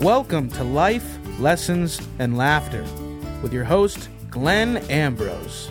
Welcome 0.00 0.48
to 0.52 0.64
Life, 0.64 1.18
Lessons, 1.38 2.00
and 2.18 2.36
Laughter 2.38 2.82
with 3.42 3.52
your 3.52 3.64
host, 3.64 4.08
Glenn 4.30 4.78
Ambrose. 4.88 5.70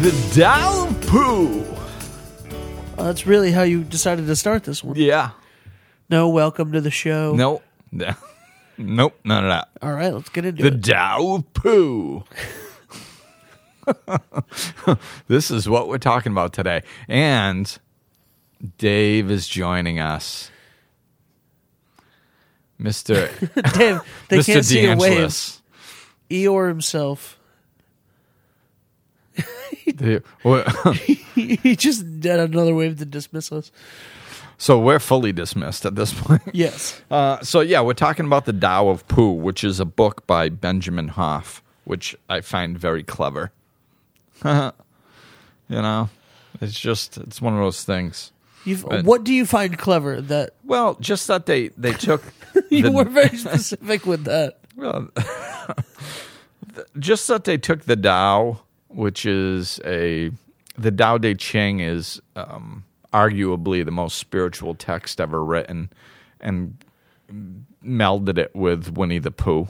The 0.00 0.40
Tao 0.40 0.86
of 0.86 1.00
Pooh. 1.08 1.62
Uh, 2.96 3.02
that's 3.04 3.26
really 3.26 3.50
how 3.50 3.62
you 3.62 3.82
decided 3.82 4.26
to 4.28 4.36
start 4.36 4.62
this 4.64 4.84
one. 4.84 4.94
Yeah. 4.96 5.30
No, 6.08 6.28
welcome 6.28 6.70
to 6.72 6.80
the 6.80 6.90
show. 6.90 7.34
Nope. 7.36 7.62
Yeah. 7.90 8.14
Nope. 8.76 9.18
None 9.24 9.44
of 9.44 9.50
that. 9.50 9.68
All 9.82 9.92
right, 9.92 10.12
let's 10.14 10.28
get 10.28 10.44
into 10.44 10.62
The 10.62 10.68
it. 10.76 10.84
Tao 10.84 11.34
of 11.36 11.52
Pooh. 11.52 12.22
this 15.28 15.50
is 15.50 15.68
what 15.68 15.88
we're 15.88 15.98
talking 15.98 16.32
about 16.32 16.52
today. 16.52 16.82
And 17.08 17.76
Dave 18.78 19.30
is 19.30 19.46
joining 19.48 19.98
us. 20.00 20.50
Mr. 22.80 23.28
Damn, 23.74 24.00
they 24.28 24.38
Mr. 24.38 24.46
can't 24.46 24.64
see 24.64 24.86
a 24.86 24.96
wave. 24.96 25.60
Eeyore 26.30 26.68
himself. 26.68 27.38
The- 29.86 30.22
what- 30.42 30.68
he 31.34 31.74
just 31.76 32.20
did 32.20 32.38
another 32.38 32.74
wave 32.74 32.98
to 32.98 33.04
dismiss 33.04 33.50
us. 33.50 33.72
so 34.58 34.78
we're 34.78 34.98
fully 34.98 35.32
dismissed 35.32 35.86
at 35.86 35.94
this 35.96 36.12
point. 36.12 36.42
Yes. 36.52 37.00
Uh, 37.10 37.40
so 37.40 37.60
yeah, 37.60 37.80
we're 37.80 37.94
talking 37.94 38.26
about 38.26 38.44
the 38.44 38.52
Tao 38.52 38.88
of 38.88 39.06
Pooh, 39.08 39.32
which 39.32 39.64
is 39.64 39.80
a 39.80 39.84
book 39.84 40.26
by 40.26 40.48
Benjamin 40.50 41.08
Hoff, 41.08 41.62
which 41.84 42.14
I 42.28 42.42
find 42.42 42.78
very 42.78 43.02
clever. 43.02 43.50
you 44.44 44.72
know, 45.82 46.08
it's 46.60 46.78
just 46.78 47.18
it's 47.18 47.40
one 47.42 47.54
of 47.54 47.60
those 47.60 47.84
things. 47.84 48.32
You've, 48.64 48.84
But- 48.88 49.04
what 49.04 49.24
do 49.24 49.32
you 49.32 49.46
find 49.46 49.76
clever 49.78 50.20
that 50.20 50.50
Well, 50.64 50.94
just 51.00 51.26
that 51.28 51.46
they 51.46 51.68
they 51.68 51.92
took 52.06 52.22
you 52.70 52.82
the- 52.84 52.92
were 52.92 53.04
very 53.04 53.36
specific 53.36 54.04
with 54.06 54.24
that? 54.24 54.58
well, 54.76 55.08
just 56.98 57.26
that 57.28 57.44
they 57.44 57.58
took 57.58 57.82
the 57.84 57.96
Tao, 57.96 58.60
which 58.88 59.26
is 59.26 59.80
a 59.84 60.30
the 60.76 60.90
Tao 60.92 61.18
Te 61.18 61.34
Ching 61.34 61.80
is 61.80 62.20
um, 62.36 62.84
arguably 63.12 63.84
the 63.84 63.90
most 63.90 64.18
spiritual 64.18 64.74
text 64.74 65.20
ever 65.20 65.44
written, 65.44 65.90
and 66.40 66.76
melded 67.84 68.38
it 68.38 68.54
with 68.54 68.96
Winnie 68.96 69.18
the 69.18 69.30
Pooh. 69.32 69.68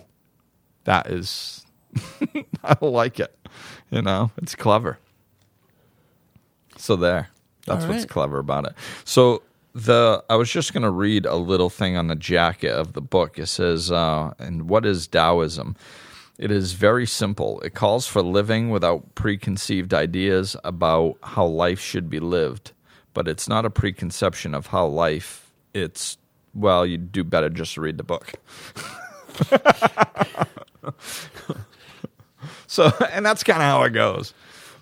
That 0.85 1.07
is, 1.09 1.65
I 2.65 2.77
like 2.81 3.21
it. 3.21 3.35
You 3.91 4.03
know, 4.03 4.31
it's 4.37 4.55
clever. 4.55 4.99
So 6.77 6.97
there, 6.97 7.29
that's 7.67 7.85
All 7.85 7.91
what's 7.91 8.05
clever 8.05 8.39
about 8.39 8.67
it. 8.67 8.73
So 9.05 9.43
the 9.75 10.25
I 10.29 10.37
was 10.37 10.51
just 10.51 10.73
going 10.73 10.83
to 10.83 10.91
read 10.91 11.27
a 11.27 11.37
little 11.37 11.71
thing 11.71 11.97
on 11.97 12.09
the 12.09 12.15
jacket 12.15 12.71
of 12.71 12.93
the 12.93 13.01
book. 13.01 13.39
It 13.39 13.47
says, 13.47 13.91
uh, 13.91 14.33
"And 14.39 14.69
what 14.69 14.85
is 14.85 15.07
Taoism?" 15.07 15.77
It 16.39 16.51
is 16.53 16.73
very 16.73 17.07
simple. 17.07 17.61
It 17.63 17.75
calls 17.75 18.07
for 18.07 18.23
living 18.23 18.71
without 18.71 19.17
preconceived 19.17 19.93
ideas 19.93 20.57
about 20.63 21.17
how 21.23 21.47
life 21.47 21.81
should 21.81 22.09
be 22.09 22.21
lived, 22.21 22.73
but 23.13 23.27
it's 23.27 23.49
not 23.49 23.65
a 23.65 23.71
preconception 23.71 24.55
of 24.55 24.69
how 24.69 24.87
life. 24.87 25.51
It's 25.75 26.17
well, 26.55 26.87
you 26.87 26.97
do 26.97 27.25
better 27.25 27.49
just 27.49 27.75
to 27.75 27.81
read 27.81 27.99
the 27.99 28.05
book. 28.05 28.35
so, 32.79 32.93
and 33.13 33.27
that's 33.27 33.43
kind 33.43 33.59
of 33.59 33.65
how 33.65 33.83
it 33.83 33.91
goes. 33.91 34.33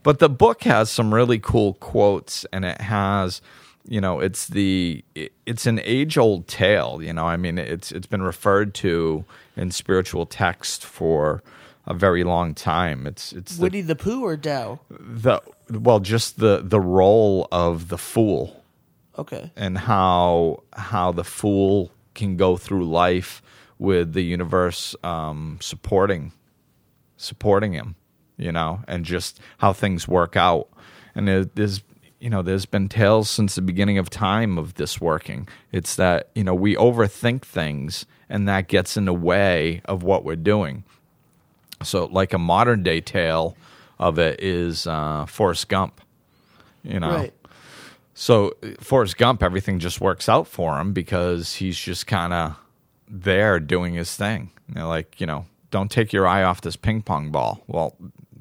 But 0.02 0.18
the 0.20 0.28
book 0.28 0.62
has 0.64 0.90
some 0.90 1.12
really 1.12 1.38
cool 1.38 1.74
quotes, 1.74 2.44
and 2.52 2.64
it 2.64 2.80
has, 2.80 3.40
you 3.88 4.00
know, 4.00 4.20
it's 4.20 4.46
the 4.46 5.04
it's 5.46 5.66
an 5.66 5.80
age 5.82 6.16
old 6.16 6.46
tale. 6.46 7.00
You 7.02 7.12
know, 7.12 7.26
I 7.26 7.36
mean, 7.36 7.58
it's 7.58 7.90
it's 7.90 8.06
been 8.06 8.22
referred 8.22 8.72
to 8.74 9.24
in 9.56 9.70
spiritual 9.72 10.26
text 10.26 10.84
for 10.84 11.42
a 11.86 11.94
very 11.94 12.22
long 12.24 12.54
time. 12.54 13.06
It's 13.06 13.32
it's 13.32 13.56
the, 13.56 13.62
Winnie 13.62 13.80
the 13.80 13.96
Pooh 13.96 14.22
or 14.24 14.36
Tao? 14.36 14.78
the 14.90 15.40
well, 15.70 15.98
just 16.00 16.38
the 16.38 16.60
the 16.62 16.80
role 16.80 17.48
of 17.50 17.88
the 17.88 17.98
fool 17.98 18.62
Okay. 19.18 19.50
and 19.56 19.78
how 19.78 20.62
how 20.74 21.10
the 21.10 21.24
fool 21.24 21.90
can 22.14 22.36
go 22.36 22.56
through 22.56 22.84
life 22.88 23.42
with 23.78 24.12
the 24.12 24.22
universe 24.22 24.94
um, 25.02 25.58
supporting 25.60 26.32
supporting 27.16 27.72
him, 27.72 27.94
you 28.36 28.52
know, 28.52 28.80
and 28.88 29.04
just 29.04 29.40
how 29.58 29.72
things 29.72 30.06
work 30.08 30.36
out. 30.36 30.68
And 31.14 31.26
there, 31.28 31.44
there's 31.44 31.82
you 32.20 32.30
know 32.30 32.42
there's 32.42 32.66
been 32.66 32.88
tales 32.88 33.28
since 33.30 33.54
the 33.54 33.62
beginning 33.62 33.98
of 33.98 34.08
time 34.10 34.58
of 34.58 34.74
this 34.74 35.00
working. 35.00 35.48
It's 35.72 35.96
that 35.96 36.28
you 36.34 36.44
know 36.44 36.54
we 36.54 36.74
overthink 36.76 37.42
things, 37.42 38.06
and 38.28 38.48
that 38.48 38.68
gets 38.68 38.96
in 38.96 39.04
the 39.04 39.12
way 39.14 39.82
of 39.84 40.02
what 40.02 40.24
we're 40.24 40.36
doing. 40.36 40.84
So, 41.82 42.06
like 42.06 42.32
a 42.32 42.38
modern 42.38 42.82
day 42.82 43.00
tale 43.00 43.56
of 43.98 44.18
it 44.18 44.40
is 44.42 44.86
uh, 44.86 45.26
Forrest 45.26 45.68
Gump. 45.68 46.00
You 46.82 47.00
know, 47.00 47.10
Right. 47.14 47.34
so 48.14 48.54
Forrest 48.80 49.16
Gump, 49.18 49.42
everything 49.42 49.78
just 49.78 50.00
works 50.00 50.28
out 50.28 50.46
for 50.46 50.78
him 50.78 50.92
because 50.92 51.54
he's 51.56 51.78
just 51.78 52.06
kind 52.06 52.32
of 52.32 52.56
there 53.08 53.58
doing 53.60 53.94
his 53.94 54.14
thing. 54.16 54.50
You 54.68 54.76
know, 54.76 54.88
like 54.88 55.20
you 55.20 55.26
know, 55.26 55.46
don't 55.70 55.90
take 55.90 56.12
your 56.12 56.26
eye 56.26 56.42
off 56.42 56.60
this 56.60 56.76
ping 56.76 57.02
pong 57.02 57.30
ball. 57.30 57.62
Well, 57.66 57.96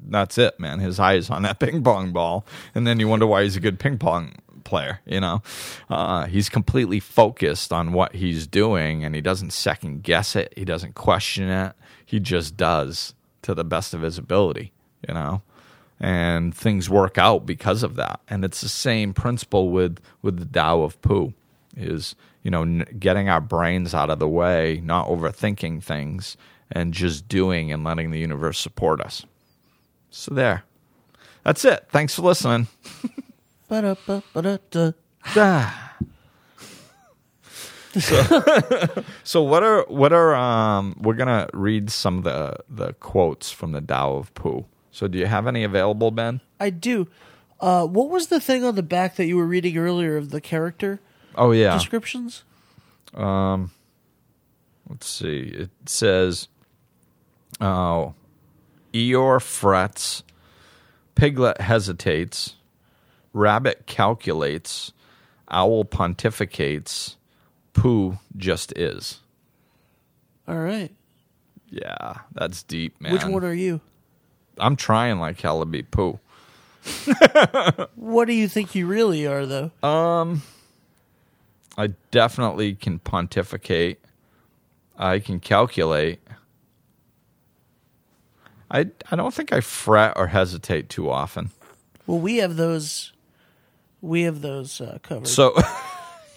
that's 0.08 0.38
it, 0.38 0.58
man. 0.60 0.78
His 0.78 0.98
eye 1.00 1.14
is 1.14 1.30
on 1.30 1.42
that 1.42 1.58
ping 1.60 1.82
pong 1.82 2.12
ball, 2.12 2.46
and 2.74 2.86
then 2.86 3.00
you 3.00 3.08
wonder 3.08 3.26
why 3.26 3.42
he's 3.42 3.56
a 3.56 3.60
good 3.60 3.78
ping 3.78 3.98
pong 3.98 4.34
player. 4.64 5.00
You 5.06 5.20
know, 5.20 5.42
uh, 5.90 6.26
he's 6.26 6.48
completely 6.48 7.00
focused 7.00 7.72
on 7.72 7.92
what 7.92 8.14
he's 8.14 8.46
doing, 8.46 9.04
and 9.04 9.14
he 9.14 9.20
doesn't 9.20 9.52
second 9.52 10.02
guess 10.02 10.36
it. 10.36 10.52
He 10.56 10.64
doesn't 10.64 10.94
question 10.94 11.48
it. 11.48 11.74
He 12.04 12.20
just 12.20 12.56
does 12.56 13.14
to 13.42 13.54
the 13.54 13.64
best 13.64 13.94
of 13.94 14.02
his 14.02 14.18
ability. 14.18 14.72
You 15.06 15.14
know 15.14 15.42
and 16.00 16.54
things 16.54 16.90
work 16.90 17.18
out 17.18 17.46
because 17.46 17.82
of 17.82 17.96
that. 17.96 18.20
And 18.28 18.44
it's 18.44 18.60
the 18.60 18.68
same 18.68 19.14
principle 19.14 19.70
with 19.70 19.98
with 20.22 20.38
the 20.38 20.44
Tao 20.44 20.82
of 20.82 21.00
Pooh 21.02 21.32
is 21.76 22.14
you 22.42 22.50
know 22.50 22.62
n- 22.62 22.86
getting 22.98 23.28
our 23.28 23.40
brains 23.40 23.94
out 23.94 24.10
of 24.10 24.18
the 24.18 24.28
way, 24.28 24.80
not 24.84 25.08
overthinking 25.08 25.82
things, 25.82 26.36
and 26.70 26.92
just 26.92 27.28
doing 27.28 27.72
and 27.72 27.84
letting 27.84 28.10
the 28.10 28.18
universe 28.18 28.58
support 28.58 29.00
us. 29.00 29.24
So 30.10 30.34
there, 30.34 30.64
that's 31.44 31.64
it. 31.64 31.86
Thanks 31.90 32.14
for 32.14 32.22
listening. 32.22 32.66
So, 37.98 38.22
so 39.24 39.42
what 39.42 39.62
are 39.62 39.86
what 39.88 40.12
are 40.12 40.34
um 40.34 40.96
we're 41.00 41.14
gonna 41.14 41.48
read 41.54 41.90
some 41.90 42.18
of 42.18 42.24
the 42.24 42.56
the 42.68 42.92
quotes 42.94 43.50
from 43.50 43.72
the 43.72 43.80
Tao 43.80 44.16
of 44.16 44.34
Pooh. 44.34 44.66
So 44.90 45.08
do 45.08 45.16
you 45.18 45.24
have 45.24 45.46
any 45.46 45.64
available, 45.64 46.10
Ben? 46.10 46.42
I 46.60 46.68
do. 46.70 47.08
Uh, 47.58 47.86
what 47.86 48.10
was 48.10 48.26
the 48.26 48.38
thing 48.38 48.64
on 48.64 48.74
the 48.74 48.82
back 48.82 49.16
that 49.16 49.24
you 49.24 49.38
were 49.38 49.46
reading 49.46 49.78
earlier 49.78 50.18
of 50.18 50.28
the 50.30 50.42
character 50.42 51.00
Oh 51.36 51.52
yeah. 51.52 51.72
descriptions? 51.72 52.44
Um, 53.14 53.70
Let's 54.90 55.08
see. 55.08 55.40
It 55.54 55.70
says, 55.86 56.48
"Oh, 57.60 58.14
Eeyore 58.92 59.42
frets, 59.42 60.22
Piglet 61.14 61.60
hesitates, 61.60 62.56
Rabbit 63.32 63.86
calculates, 63.86 64.92
Owl 65.50 65.84
pontificates, 65.84 67.16
Pooh 67.72 68.18
just 68.36 68.72
is." 68.76 69.20
All 70.48 70.58
right. 70.58 70.90
Yeah, 71.68 72.18
that's 72.32 72.62
deep, 72.62 73.00
man. 73.00 73.12
Which 73.12 73.24
one 73.24 73.44
are 73.44 73.52
you? 73.52 73.80
I'm 74.58 74.76
trying 74.76 75.18
like 75.18 75.40
hell 75.40 75.60
to 75.60 75.66
be 75.66 75.82
Pooh. 75.82 76.18
What 77.96 78.26
do 78.26 78.32
you 78.32 78.48
think 78.48 78.74
you 78.74 78.86
really 78.86 79.26
are, 79.26 79.44
though? 79.44 79.70
Um, 79.82 80.42
I 81.76 81.88
definitely 82.10 82.74
can 82.74 83.00
pontificate. 83.00 84.00
I 84.96 85.18
can 85.18 85.40
calculate. 85.40 86.20
I 88.70 88.86
I 89.10 89.16
don't 89.16 89.32
think 89.32 89.52
I 89.52 89.60
fret 89.60 90.14
or 90.16 90.28
hesitate 90.28 90.88
too 90.88 91.10
often. 91.10 91.50
Well, 92.06 92.18
we 92.18 92.36
have 92.36 92.56
those. 92.56 93.12
We 94.00 94.22
have 94.22 94.42
those 94.42 94.80
uh, 94.80 94.98
covered. 95.02 95.26
So, 95.26 95.54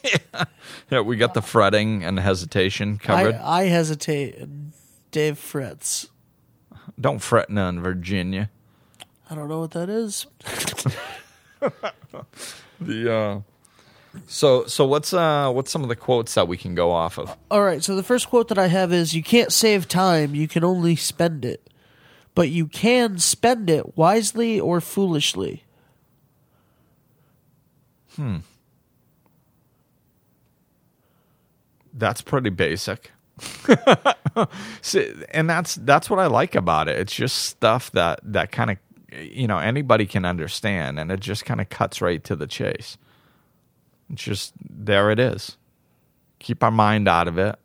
yeah, 0.04 0.46
yeah, 0.90 1.02
we 1.02 1.18
got 1.18 1.34
the 1.34 1.42
fretting 1.42 2.04
and 2.04 2.20
hesitation 2.20 2.98
covered. 2.98 3.36
I, 3.36 3.62
I 3.62 3.64
hesitate. 3.66 4.48
Dave 5.12 5.38
frets. 5.40 6.08
Don't 7.00 7.20
fret 7.20 7.50
none, 7.50 7.82
Virginia. 7.82 8.50
I 9.30 9.36
don't 9.36 9.48
know 9.50 9.60
what 9.60 9.72
that 9.72 9.90
is. 9.90 10.26
The 12.82 13.14
uh, 13.14 13.42
so 14.28 14.66
so 14.66 14.86
what's 14.86 15.14
uh 15.14 15.52
what's 15.52 15.72
some 15.72 15.84
of 15.84 15.90
the 15.90 15.96
quotes 15.96 16.34
that 16.36 16.48
we 16.48 16.58
can 16.58 16.76
go 16.76 16.92
off 16.92 17.18
of? 17.18 17.36
All 17.52 17.62
right. 17.62 17.84
So 17.84 17.96
the 17.96 18.04
first 18.04 18.30
quote 18.30 18.48
that 18.48 18.58
I 18.58 18.68
have 18.68 18.94
is, 18.94 19.14
"You 19.14 19.24
can't 19.24 19.52
save 19.52 19.88
time. 19.88 20.34
You 20.34 20.48
can 20.48 20.64
only 20.64 20.96
spend 20.96 21.44
it." 21.44 21.69
But 22.36 22.50
you 22.50 22.68
can 22.68 23.18
spend 23.18 23.70
it 23.70 23.98
wisely 23.98 24.60
or 24.60 24.82
foolishly. 24.82 25.64
Hmm. 28.16 28.38
That's 31.94 32.22
pretty 32.22 32.50
basic. 32.50 33.12
See, 34.82 35.14
and 35.32 35.50
that's 35.50 35.76
that's 35.76 36.10
what 36.10 36.20
I 36.20 36.28
like 36.28 36.56
about 36.56 36.88
it. 36.88 36.98
It's 37.00 37.14
just 37.14 37.38
stuff 37.38 37.92
that 37.92 38.20
that 38.24 38.52
kind 38.52 38.72
of 38.72 38.78
you 39.12 39.48
know 39.48 39.58
anybody 39.60 40.06
can 40.06 40.26
understand, 40.26 41.00
and 41.00 41.12
it 41.12 41.20
just 41.20 41.46
kind 41.46 41.62
of 41.62 41.70
cuts 41.70 42.02
right 42.02 42.24
to 42.26 42.36
the 42.36 42.48
chase. 42.48 42.98
It's 44.12 44.24
just 44.24 44.54
there 44.70 45.12
it 45.12 45.20
is. 45.20 45.58
Keep 46.40 46.64
our 46.64 46.72
mind 46.72 47.08
out 47.08 47.28
of 47.28 47.38
it. 47.38 47.58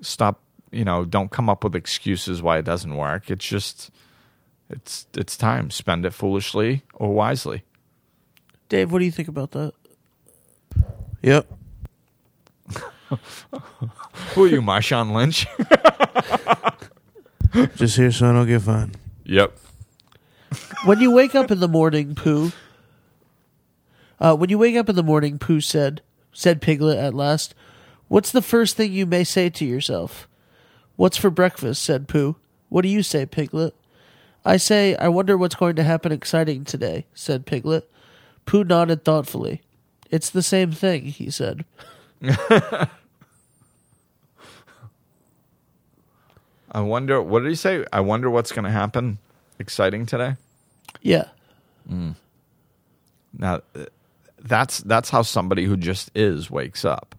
Stop, 0.00 0.40
you 0.70 0.84
know, 0.84 1.04
don't 1.04 1.30
come 1.30 1.48
up 1.48 1.64
with 1.64 1.74
excuses 1.74 2.42
why 2.42 2.58
it 2.58 2.64
doesn't 2.64 2.96
work. 2.96 3.30
It's 3.30 3.46
just 3.46 3.90
it's 4.70 5.06
it's 5.14 5.36
time. 5.36 5.70
Spend 5.70 6.04
it 6.04 6.12
foolishly 6.12 6.82
or 6.94 7.12
wisely. 7.12 7.62
Dave, 8.68 8.92
what 8.92 8.98
do 8.98 9.04
you 9.04 9.10
think 9.10 9.28
about 9.28 9.52
that? 9.52 9.72
Yep. 11.22 11.46
Who 14.34 14.44
are 14.44 14.48
you, 14.48 14.60
Marshawn 14.60 15.12
Lynch? 15.14 15.46
Just 17.76 17.96
here 17.96 18.12
so 18.12 18.28
I 18.28 18.32
don't 18.34 18.46
get 18.46 18.60
fined. 18.60 18.98
yep. 19.24 19.56
When 20.84 21.00
you 21.00 21.10
wake 21.10 21.34
up 21.34 21.50
in 21.50 21.60
the 21.60 21.68
morning, 21.68 22.14
Pooh. 22.14 22.52
Uh, 24.20 24.36
when 24.36 24.50
you 24.50 24.58
wake 24.58 24.76
up 24.76 24.88
in 24.88 24.96
the 24.96 25.02
morning, 25.02 25.38
Pooh 25.38 25.60
said, 25.60 26.02
said 26.32 26.60
Piglet 26.60 26.98
at 26.98 27.14
last, 27.14 27.54
What's 28.08 28.30
the 28.32 28.42
first 28.42 28.76
thing 28.76 28.92
you 28.92 29.06
may 29.06 29.24
say 29.24 29.48
to 29.50 29.64
yourself? 29.64 30.27
What's 30.98 31.16
for 31.16 31.30
breakfast? 31.30 31.84
said 31.84 32.08
Pooh. 32.08 32.34
What 32.70 32.82
do 32.82 32.88
you 32.88 33.04
say, 33.04 33.24
Piglet? 33.24 33.72
I 34.44 34.56
say, 34.56 34.96
I 34.96 35.06
wonder 35.06 35.38
what's 35.38 35.54
going 35.54 35.76
to 35.76 35.84
happen 35.84 36.10
exciting 36.10 36.64
today, 36.64 37.06
said 37.14 37.46
Piglet. 37.46 37.88
Pooh 38.46 38.64
nodded 38.64 39.04
thoughtfully. 39.04 39.62
It's 40.10 40.28
the 40.28 40.42
same 40.42 40.72
thing, 40.72 41.04
he 41.04 41.30
said. 41.30 41.64
I 46.72 46.80
wonder 46.80 47.22
what 47.22 47.44
did 47.44 47.50
he 47.50 47.54
say? 47.54 47.84
I 47.92 48.00
wonder 48.00 48.28
what's 48.28 48.50
going 48.50 48.64
to 48.64 48.70
happen 48.72 49.18
exciting 49.60 50.04
today. 50.04 50.34
Yeah. 51.00 51.28
Now, 53.32 53.60
uh, 53.76 53.84
that's 54.40 54.78
that's 54.80 55.10
how 55.10 55.22
somebody 55.22 55.64
who 55.64 55.76
just 55.76 56.10
is 56.16 56.50
wakes 56.50 56.84
up. 56.84 57.14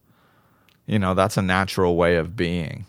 You 0.86 1.00
know, 1.00 1.14
that's 1.14 1.38
a 1.38 1.42
natural 1.42 1.96
way 1.96 2.18
of 2.18 2.36
being. 2.36 2.86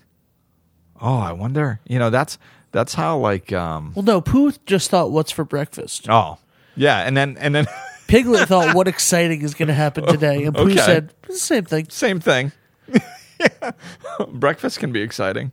Oh, 1.00 1.18
I 1.18 1.32
wonder. 1.32 1.80
You 1.86 1.98
know, 1.98 2.10
that's 2.10 2.38
that's 2.72 2.94
how 2.94 3.18
like 3.18 3.52
um 3.52 3.92
Well, 3.94 4.04
no, 4.04 4.20
Pooh 4.20 4.52
just 4.66 4.90
thought, 4.90 5.10
What's 5.10 5.30
for 5.32 5.44
breakfast? 5.44 6.06
oh 6.08 6.38
yeah, 6.76 7.00
and 7.00 7.16
then 7.16 7.36
and 7.38 7.54
then 7.54 7.66
Piglet 8.06 8.48
thought, 8.48 8.74
What 8.74 8.88
exciting 8.88 9.42
is 9.42 9.54
going 9.54 9.68
to 9.68 9.74
happen 9.74 10.06
today? 10.06 10.44
And 10.44 10.54
Pooh 10.54 10.62
Okay. 10.72 10.76
said, 10.76 11.14
Same 11.30 11.64
thing. 11.64 11.86
same 11.90 12.20
thing. 12.20 12.52
Breakfast 14.32 14.78
can 14.80 14.92
be 14.92 15.00
exciting. 15.00 15.52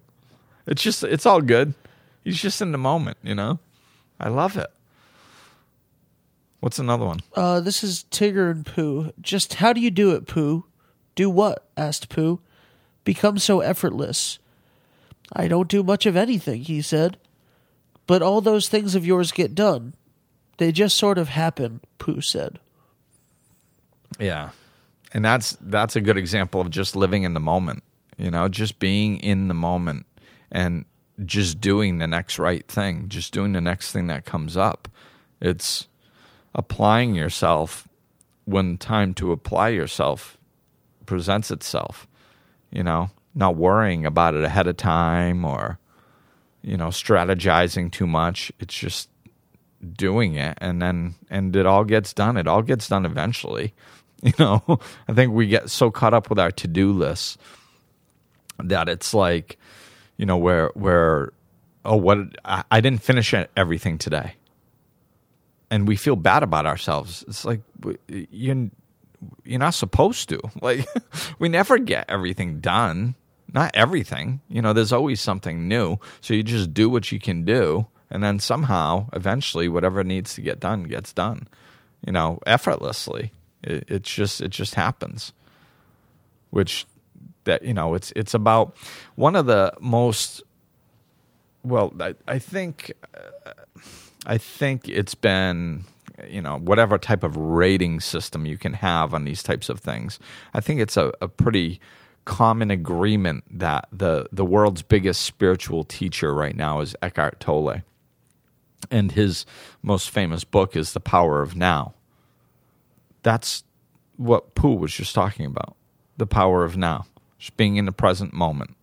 It's 0.66 0.82
just 0.82 1.04
it's 1.04 1.26
all 1.26 1.42
good. 1.42 1.74
He's 2.24 2.42
just 2.42 2.62
in 2.62 2.72
the 2.72 2.78
moment, 2.78 3.18
you 3.24 3.36
know. 3.36 3.60
I 4.20 4.30
love 4.30 4.58
it. 4.58 4.68
What's 6.60 6.80
another 6.80 7.06
one? 7.06 7.20
Uh, 7.36 7.60
this 7.62 7.84
is 7.84 8.06
Tigger 8.12 8.52
and 8.52 8.66
Pooh. 8.66 9.12
Just 9.22 9.56
how 9.56 9.72
do 9.74 9.80
you 9.80 9.92
do 9.92 10.12
it, 10.16 10.28
Pooh? 10.28 10.66
Do 11.16 11.30
what? 11.30 11.66
asked 11.78 12.10
Pooh. 12.10 12.42
Become 13.04 13.38
so 13.38 13.62
effortless. 13.62 14.40
I 15.34 15.48
don't 15.48 15.68
do 15.68 15.84
much 15.84 16.06
of 16.06 16.16
anything, 16.16 16.64
he 16.64 16.82
said. 16.82 17.18
But 18.06 18.22
all 18.22 18.42
those 18.42 18.70
things 18.70 18.96
of 18.96 19.06
yours 19.06 19.32
get 19.32 19.54
done. 19.54 19.94
They 20.58 20.72
just 20.72 20.98
sort 20.98 21.18
of 21.18 21.30
happen, 21.30 21.82
Pooh 22.00 22.22
said. 22.22 22.60
Yeah. 24.20 24.52
And 25.14 25.24
that's 25.24 25.58
that's 25.62 25.96
a 25.96 26.02
good 26.02 26.18
example 26.18 26.62
of 26.62 26.70
just 26.70 26.96
living 26.96 27.24
in 27.24 27.34
the 27.34 27.40
moment, 27.40 27.84
you 28.18 28.32
know, 28.32 28.48
just 28.48 28.80
being 28.80 29.18
in 29.18 29.48
the 29.48 29.54
moment 29.54 30.06
and 30.52 30.86
just 31.26 31.60
doing 31.62 31.98
the 31.98 32.08
next 32.08 32.40
right 32.40 32.68
thing, 32.68 33.10
just 33.10 33.34
doing 33.34 33.54
the 33.54 33.62
next 33.62 33.92
thing 33.92 34.08
that 34.08 34.26
comes 34.26 34.58
up. 34.58 34.88
It's 35.42 35.88
applying 36.56 37.16
yourself 37.16 37.88
when 38.46 38.78
time 38.78 39.14
to 39.16 39.32
apply 39.32 39.70
yourself 39.70 40.38
presents 41.06 41.52
itself, 41.52 42.08
you 42.72 42.84
know, 42.84 43.12
not 43.36 43.56
worrying 43.56 44.06
about 44.06 44.34
it 44.34 44.44
ahead 44.44 44.68
of 44.68 44.78
time 44.78 45.46
or 45.46 45.80
you 46.62 46.76
know, 46.76 46.88
strategizing 46.88 47.92
too 47.92 48.08
much. 48.08 48.52
It's 48.60 48.76
just 48.78 49.10
doing 49.94 50.36
it 50.36 50.58
and 50.60 50.82
then 50.82 51.16
and 51.30 51.56
it 51.56 51.66
all 51.66 51.84
gets 51.84 52.14
done. 52.14 52.36
It 52.36 52.48
all 52.48 52.62
gets 52.62 52.88
done 52.88 53.06
eventually. 53.06 53.74
You 54.24 54.34
know 54.40 54.80
i 55.08 55.14
think 55.14 55.32
we 55.32 55.46
get 55.46 55.70
so 55.70 55.92
caught 55.92 56.16
up 56.16 56.32
with 56.32 56.40
our 56.40 56.50
to-do 56.50 56.92
lists 56.92 57.38
that 58.58 58.90
it's 58.90 59.14
like 59.14 59.60
you 60.18 60.26
know 60.26 60.38
where 60.38 60.72
where 60.74 61.34
oh 61.86 61.96
what 61.96 62.18
I, 62.44 62.64
I 62.72 62.82
didn't 62.82 63.04
finish 63.04 63.34
everything 63.56 63.98
today. 63.98 64.34
And 65.70 65.88
we 65.88 65.96
feel 65.96 66.16
bad 66.16 66.44
about 66.44 66.66
ourselves. 66.66 67.26
It's 67.28 67.46
like 67.46 67.62
you 68.08 68.72
you're 69.44 69.60
not 69.60 69.74
supposed 69.74 70.30
to. 70.30 70.40
Like 70.62 70.88
we 71.40 71.50
never 71.50 71.78
get 71.78 72.06
everything 72.10 72.60
done. 72.60 73.16
Not 73.54 73.72
everything. 73.74 74.42
You 74.50 74.62
know 74.62 74.74
there's 74.74 74.94
always 74.94 75.22
something 75.22 75.68
new. 75.68 76.00
So 76.22 76.34
you 76.34 76.44
just 76.44 76.74
do 76.74 76.90
what 76.90 77.12
you 77.12 77.20
can 77.20 77.46
do. 77.46 77.88
And 78.10 78.24
then 78.24 78.40
somehow 78.40 79.10
eventually 79.12 79.68
whatever 79.68 80.04
needs 80.04 80.34
to 80.36 80.42
get 80.42 80.62
done 80.62 80.84
gets 80.84 81.12
done 81.12 81.48
you 82.06 82.12
know 82.12 82.40
effortlessly. 82.46 83.32
It, 83.64 83.86
it's 83.88 84.14
just 84.14 84.42
it 84.42 84.50
just 84.50 84.76
happens. 84.76 85.34
Which 86.50 86.86
that 87.44 87.64
you 87.64 87.74
know 87.74 87.94
it's 87.96 88.12
it's 88.16 88.34
about 88.34 88.76
one 89.16 89.36
of 89.36 89.46
the 89.46 89.74
most 89.80 90.44
well 91.64 91.94
i, 92.00 92.14
I 92.28 92.40
think 92.40 92.94
uh, 93.16 93.52
i 94.26 94.38
think 94.38 94.88
it's 94.90 95.16
been 95.16 95.86
you 96.28 96.42
know 96.42 96.58
whatever 96.58 96.98
type 96.98 97.24
of 97.24 97.36
rating 97.38 98.00
system 98.00 98.46
you 98.46 98.58
can 98.58 98.74
have 98.74 99.14
on 99.14 99.24
these 99.24 99.44
types 99.44 99.70
of 99.70 99.80
things 99.80 100.20
i 100.54 100.60
think 100.60 100.80
it's 100.80 100.98
a, 100.98 101.12
a 101.22 101.28
pretty 101.28 101.80
common 102.26 102.72
agreement 102.72 103.44
that 103.50 103.88
the 103.92 104.28
the 104.32 104.46
world's 104.46 104.82
biggest 104.82 105.22
spiritual 105.22 105.84
teacher 105.84 106.34
right 106.34 106.56
now 106.56 106.80
is 106.82 106.96
eckhart 107.02 107.40
tolle 107.40 107.82
and 108.92 109.14
his 109.14 109.46
most 109.82 110.10
famous 110.10 110.44
book 110.44 110.76
is 110.76 110.94
the 110.94 111.00
power 111.00 111.42
of 111.42 111.56
now 111.56 111.94
that's 113.24 113.64
what 114.18 114.56
Pooh 114.56 114.76
was 114.76 114.94
just 114.94 115.16
talking 115.16 115.46
about 115.46 115.76
the 116.18 116.28
power 116.28 116.64
of 116.66 116.76
now, 116.76 117.06
just 117.38 117.56
being 117.58 117.78
in 117.78 117.86
the 117.86 117.92
present 117.92 118.34
moment. 118.34 118.76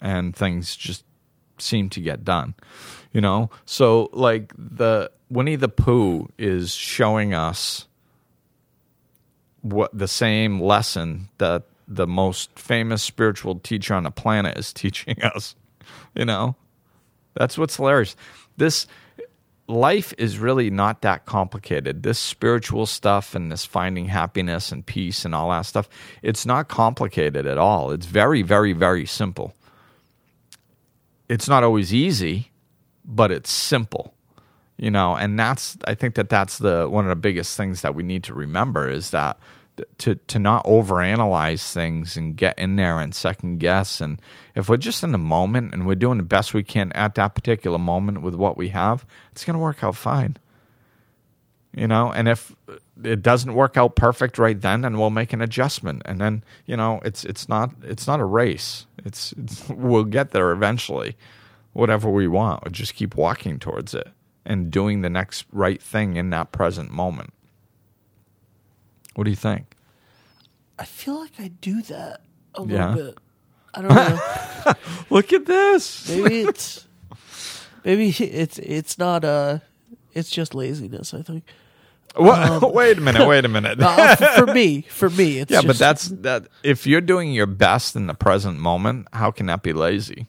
And 0.00 0.36
things 0.36 0.76
just 0.76 1.04
seem 1.58 1.88
to 1.90 2.00
get 2.00 2.22
done, 2.22 2.54
you 3.12 3.20
know? 3.22 3.50
So, 3.64 4.10
like, 4.12 4.52
the 4.56 5.10
Winnie 5.28 5.56
the 5.56 5.68
Pooh 5.68 6.28
is 6.38 6.74
showing 6.74 7.34
us 7.34 7.86
what 9.62 9.96
the 9.96 10.08
same 10.08 10.60
lesson 10.60 11.28
that 11.38 11.64
the 11.88 12.06
most 12.06 12.56
famous 12.58 13.02
spiritual 13.02 13.58
teacher 13.58 13.94
on 13.94 14.04
the 14.04 14.10
planet 14.10 14.56
is 14.56 14.72
teaching 14.72 15.22
us, 15.22 15.54
you 16.14 16.24
know? 16.24 16.56
That's 17.34 17.58
what's 17.58 17.76
hilarious. 17.76 18.16
This 18.56 18.86
life 19.68 20.14
is 20.16 20.38
really 20.38 20.70
not 20.70 21.02
that 21.02 21.26
complicated. 21.26 22.02
This 22.02 22.18
spiritual 22.18 22.86
stuff 22.86 23.34
and 23.34 23.52
this 23.52 23.64
finding 23.64 24.06
happiness 24.06 24.72
and 24.72 24.86
peace 24.86 25.24
and 25.24 25.34
all 25.34 25.50
that 25.50 25.66
stuff, 25.66 25.88
it's 26.22 26.46
not 26.46 26.68
complicated 26.68 27.46
at 27.46 27.58
all. 27.58 27.90
It's 27.90 28.06
very, 28.06 28.42
very, 28.42 28.72
very 28.72 29.04
simple. 29.06 29.54
It's 31.28 31.48
not 31.48 31.64
always 31.64 31.92
easy, 31.92 32.52
but 33.04 33.30
it's 33.30 33.50
simple. 33.50 34.14
You 34.78 34.90
know, 34.90 35.16
and 35.16 35.38
that's 35.38 35.78
I 35.84 35.94
think 35.94 36.16
that 36.16 36.28
that's 36.28 36.58
the 36.58 36.86
one 36.88 37.04
of 37.04 37.08
the 37.08 37.16
biggest 37.16 37.56
things 37.56 37.80
that 37.80 37.94
we 37.94 38.02
need 38.02 38.24
to 38.24 38.34
remember 38.34 38.88
is 38.88 39.10
that 39.10 39.38
to 39.98 40.14
to 40.14 40.38
not 40.38 40.64
overanalyze 40.64 41.72
things 41.72 42.16
and 42.16 42.36
get 42.36 42.58
in 42.58 42.76
there 42.76 43.00
and 43.00 43.14
second 43.14 43.58
guess. 43.58 44.00
And 44.02 44.20
if 44.54 44.68
we're 44.68 44.76
just 44.76 45.02
in 45.02 45.12
the 45.12 45.18
moment 45.18 45.72
and 45.72 45.86
we're 45.86 45.94
doing 45.94 46.18
the 46.18 46.24
best 46.24 46.52
we 46.52 46.62
can 46.62 46.92
at 46.92 47.14
that 47.14 47.34
particular 47.34 47.78
moment 47.78 48.20
with 48.20 48.34
what 48.34 48.56
we 48.56 48.68
have 48.70 49.06
it's 49.32 49.44
going 49.44 49.54
to 49.54 49.60
work 49.60 49.82
out 49.82 49.96
fine. 49.96 50.36
You 51.74 51.86
know 51.86 52.12
and 52.12 52.28
if 52.28 52.54
it 53.02 53.22
doesn't 53.22 53.54
work 53.54 53.78
out 53.78 53.96
perfect 53.96 54.38
right 54.38 54.60
then 54.60 54.82
then 54.82 54.98
we'll 54.98 55.08
make 55.08 55.32
an 55.32 55.40
adjustment. 55.40 56.02
And 56.04 56.20
then 56.20 56.44
you 56.66 56.76
know 56.76 57.00
it's 57.02 57.24
it's 57.24 57.48
not 57.48 57.72
it's 57.82 58.06
not 58.06 58.20
a 58.20 58.26
race. 58.26 58.86
It's, 59.06 59.32
it's 59.32 59.68
we'll 59.70 60.04
get 60.04 60.32
there 60.32 60.52
eventually 60.52 61.16
whatever 61.72 62.10
we 62.10 62.28
want. 62.28 62.62
We'll 62.62 62.72
just 62.72 62.94
keep 62.94 63.16
walking 63.16 63.58
towards 63.58 63.94
it 63.94 64.08
and 64.46 64.70
doing 64.70 65.02
the 65.02 65.10
next 65.10 65.44
right 65.52 65.82
thing 65.82 66.16
in 66.16 66.30
that 66.30 66.52
present 66.52 66.90
moment 66.90 67.32
what 69.14 69.24
do 69.24 69.30
you 69.30 69.36
think 69.36 69.74
I 70.78 70.84
feel 70.84 71.18
like 71.20 71.32
I 71.38 71.48
do 71.48 71.80
that 71.82 72.20
a 72.54 72.60
little 72.62 72.76
Yeah. 72.76 72.94
bit. 72.94 73.18
I 73.74 73.82
don't 73.82 73.94
know. 73.94 74.72
look 75.10 75.32
at 75.32 75.46
this 75.46 76.08
maybe 76.08 76.40
it's 76.40 76.86
Maybe 77.84 78.08
it's 78.10 78.58
it's 78.58 78.98
not 78.98 79.24
uh 79.24 79.60
it's 80.12 80.28
just 80.30 80.54
laziness. 80.54 81.14
I 81.14 81.22
think. 81.22 81.44
What? 82.16 82.72
wait 82.74 82.98
a 82.98 83.00
minute. 83.00 83.26
Wait 83.28 83.44
a 83.44 83.48
minute. 83.48 83.78
Uh, 83.80 84.16
for 84.34 84.46
me, 84.46 84.80
for 84.82 85.08
me, 85.10 85.38
it's 85.38 85.52
yeah, 85.52 85.60
but 85.64 85.78
that's 85.78 86.08
that. 86.08 86.48
If 86.64 86.86
you're 86.86 87.00
doing 87.00 87.32
your 87.32 87.46
best 87.46 87.94
in 87.94 88.06
the 88.08 88.14
present 88.14 88.58
moment, 88.58 89.06
how 89.12 89.30
can 89.30 89.46
that 89.46 89.62
be 89.62 89.72
lazy? 89.72 90.26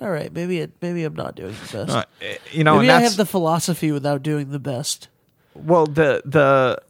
All 0.00 0.10
right. 0.10 0.32
Maybe 0.32 0.60
it 0.60 0.72
maybe 0.80 1.04
I'm 1.04 1.14
not 1.14 1.34
doing 1.34 1.54
the 1.66 1.78
best. 1.78 1.90
Uh, 1.90 2.04
you 2.52 2.64
know, 2.64 2.76
maybe 2.78 2.90
I 2.90 3.00
have 3.00 3.16
the 3.16 3.26
philosophy 3.26 3.92
without 3.92 4.22
doing 4.22 4.50
the 4.50 4.58
best. 4.58 5.08
well, 5.54 5.86
the 5.86 6.22
the 6.24 6.80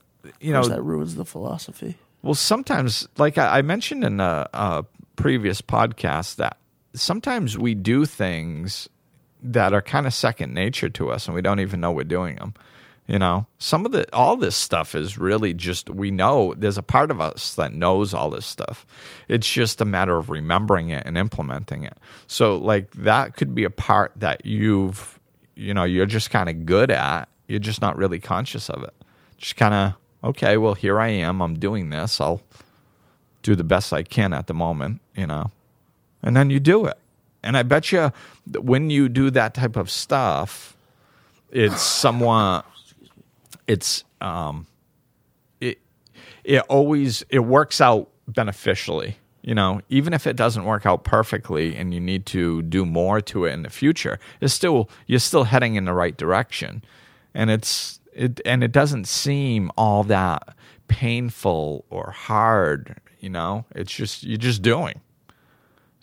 you 0.41 0.53
know, 0.53 0.65
that 0.67 0.83
ruins 0.83 1.15
the 1.15 1.25
philosophy. 1.25 1.97
well, 2.23 2.35
sometimes, 2.35 3.09
like 3.17 3.39
I, 3.39 3.59
I 3.59 3.63
mentioned 3.63 4.05
in 4.05 4.21
a, 4.21 4.49
a 4.53 4.85
previous 5.17 5.63
podcast, 5.63 6.37
that 6.37 6.57
sometimes 6.95 7.57
we 7.57 7.75
do 7.75 8.05
things 8.05 8.89
that 9.43 9.73
are 9.73 9.81
kind 9.83 10.07
of 10.07 10.13
second 10.15 10.53
nature 10.53 10.91
to 10.91 11.11
us, 11.11 11.27
and 11.27 11.35
we 11.35 11.41
don't 11.43 11.61
even 11.61 11.81
know 11.81 11.91
we're 11.91 12.05
doing 12.05 12.37
them. 12.37 12.55
You 13.11 13.19
know, 13.19 13.45
some 13.59 13.85
of 13.85 13.91
the 13.91 14.07
all 14.15 14.37
this 14.37 14.55
stuff 14.55 14.95
is 14.95 15.19
really 15.19 15.53
just 15.53 15.91
we 15.91 16.13
know 16.13 16.55
there's 16.57 16.79
a 16.79 16.83
part 16.83 17.11
of 17.11 17.21
us 17.21 17.57
that 17.57 17.75
knows 17.75 18.15
all 18.15 18.31
this 18.31 18.47
stuff. 18.47 18.87
It's 19.27 19.51
just 19.51 19.81
a 19.81 19.85
matter 19.85 20.17
of 20.17 20.31
remembering 20.31 20.91
it 20.91 21.03
and 21.05 21.19
implementing 21.19 21.83
it. 21.83 21.99
So 22.29 22.57
like 22.57 22.93
that 22.93 23.35
could 23.35 23.53
be 23.53 23.65
a 23.65 23.71
part 23.71 24.13
that 24.15 24.47
you've 24.47 25.19
you 25.57 25.75
know, 25.75 25.83
you're 25.83 26.07
just 26.07 26.31
kind 26.31 26.49
of 26.49 26.65
good 26.65 26.93
at. 26.93 27.29
You're 27.49 27.59
just 27.59 27.81
not 27.81 27.97
really 27.97 28.21
conscious 28.21 28.71
of 28.71 28.85
it. 28.85 28.95
Just 29.39 29.57
kind 29.57 29.75
of 29.75 29.95
okay, 30.23 30.57
well 30.57 30.75
here 30.75 31.01
I 31.01 31.09
am, 31.09 31.43
I'm 31.43 31.59
doing 31.59 31.91
this. 31.91 32.21
I'll 32.21 32.41
do 33.43 33.57
the 33.57 33.65
best 33.65 33.93
I 33.93 34.05
can 34.05 34.33
at 34.33 34.47
the 34.47 34.55
moment, 34.55 35.01
you 35.17 35.27
know. 35.27 35.51
And 36.23 36.37
then 36.37 36.49
you 36.49 36.61
do 36.61 36.87
it. 36.87 36.97
And 37.43 37.57
I 37.57 37.65
bet 37.65 37.91
you 37.91 38.13
when 38.47 38.89
you 38.89 39.09
do 39.09 39.31
that 39.33 39.55
type 39.55 39.75
of 39.75 39.91
stuff, 39.91 40.77
it's 41.51 41.83
somewhat 41.83 42.65
it's 43.71 44.05
um 44.21 44.67
it 45.61 45.79
it 46.43 46.61
always 46.69 47.25
it 47.31 47.41
works 47.41 47.81
out 47.81 48.11
beneficially 48.27 49.17
you 49.43 49.55
know? 49.55 49.81
Even 49.89 50.13
if 50.13 50.27
it 50.27 50.37
doesn't 50.37 50.67
work 50.67 50.85
out 50.85 51.03
perfectly 51.03 51.75
and 51.75 51.95
you 51.95 52.01
need 52.01 52.27
to 52.27 52.61
do 52.61 52.85
more 52.85 53.23
to 53.23 53.47
it 53.47 53.53
in 53.53 53.63
the 53.63 53.71
future 53.71 54.19
it's 54.41 54.53
still 54.53 54.91
you're 55.07 55.19
still 55.19 55.45
heading 55.45 55.77
in 55.77 55.85
the 55.85 55.95
right 55.95 56.17
direction. 56.17 56.83
And 57.33 57.51
it's 57.51 58.01
it 58.13 58.41
and 58.45 58.65
it 58.65 58.73
doesn't 58.73 59.07
seem 59.07 59.71
all 59.77 60.03
that 60.05 60.57
painful 60.89 61.85
or 61.91 62.11
hard 62.11 62.97
you 63.21 63.31
know? 63.31 63.65
It's 63.75 63.93
just 63.93 64.25
you're 64.25 64.39
just 64.39 64.63
doing. 64.63 65.01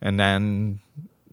And 0.02 0.20
then 0.20 0.80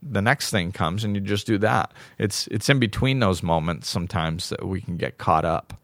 the 0.03 0.23
next 0.23 0.51
thing 0.51 0.73
comes 0.73 1.05
and 1.05 1.15
you 1.15 1.21
just 1.21 1.47
do 1.47 1.59
that. 1.59 1.93
It's 2.19 2.47
it's 2.49 2.69
in 2.69 2.79
between 2.79 3.21
those 3.21 3.43
moments 3.43 3.89
sometimes 3.89 4.49
that 4.51 4.67
we 4.67 4.81
can 4.81 4.97
get 4.97 5.19
caught 5.19 5.45
up 5.45 5.75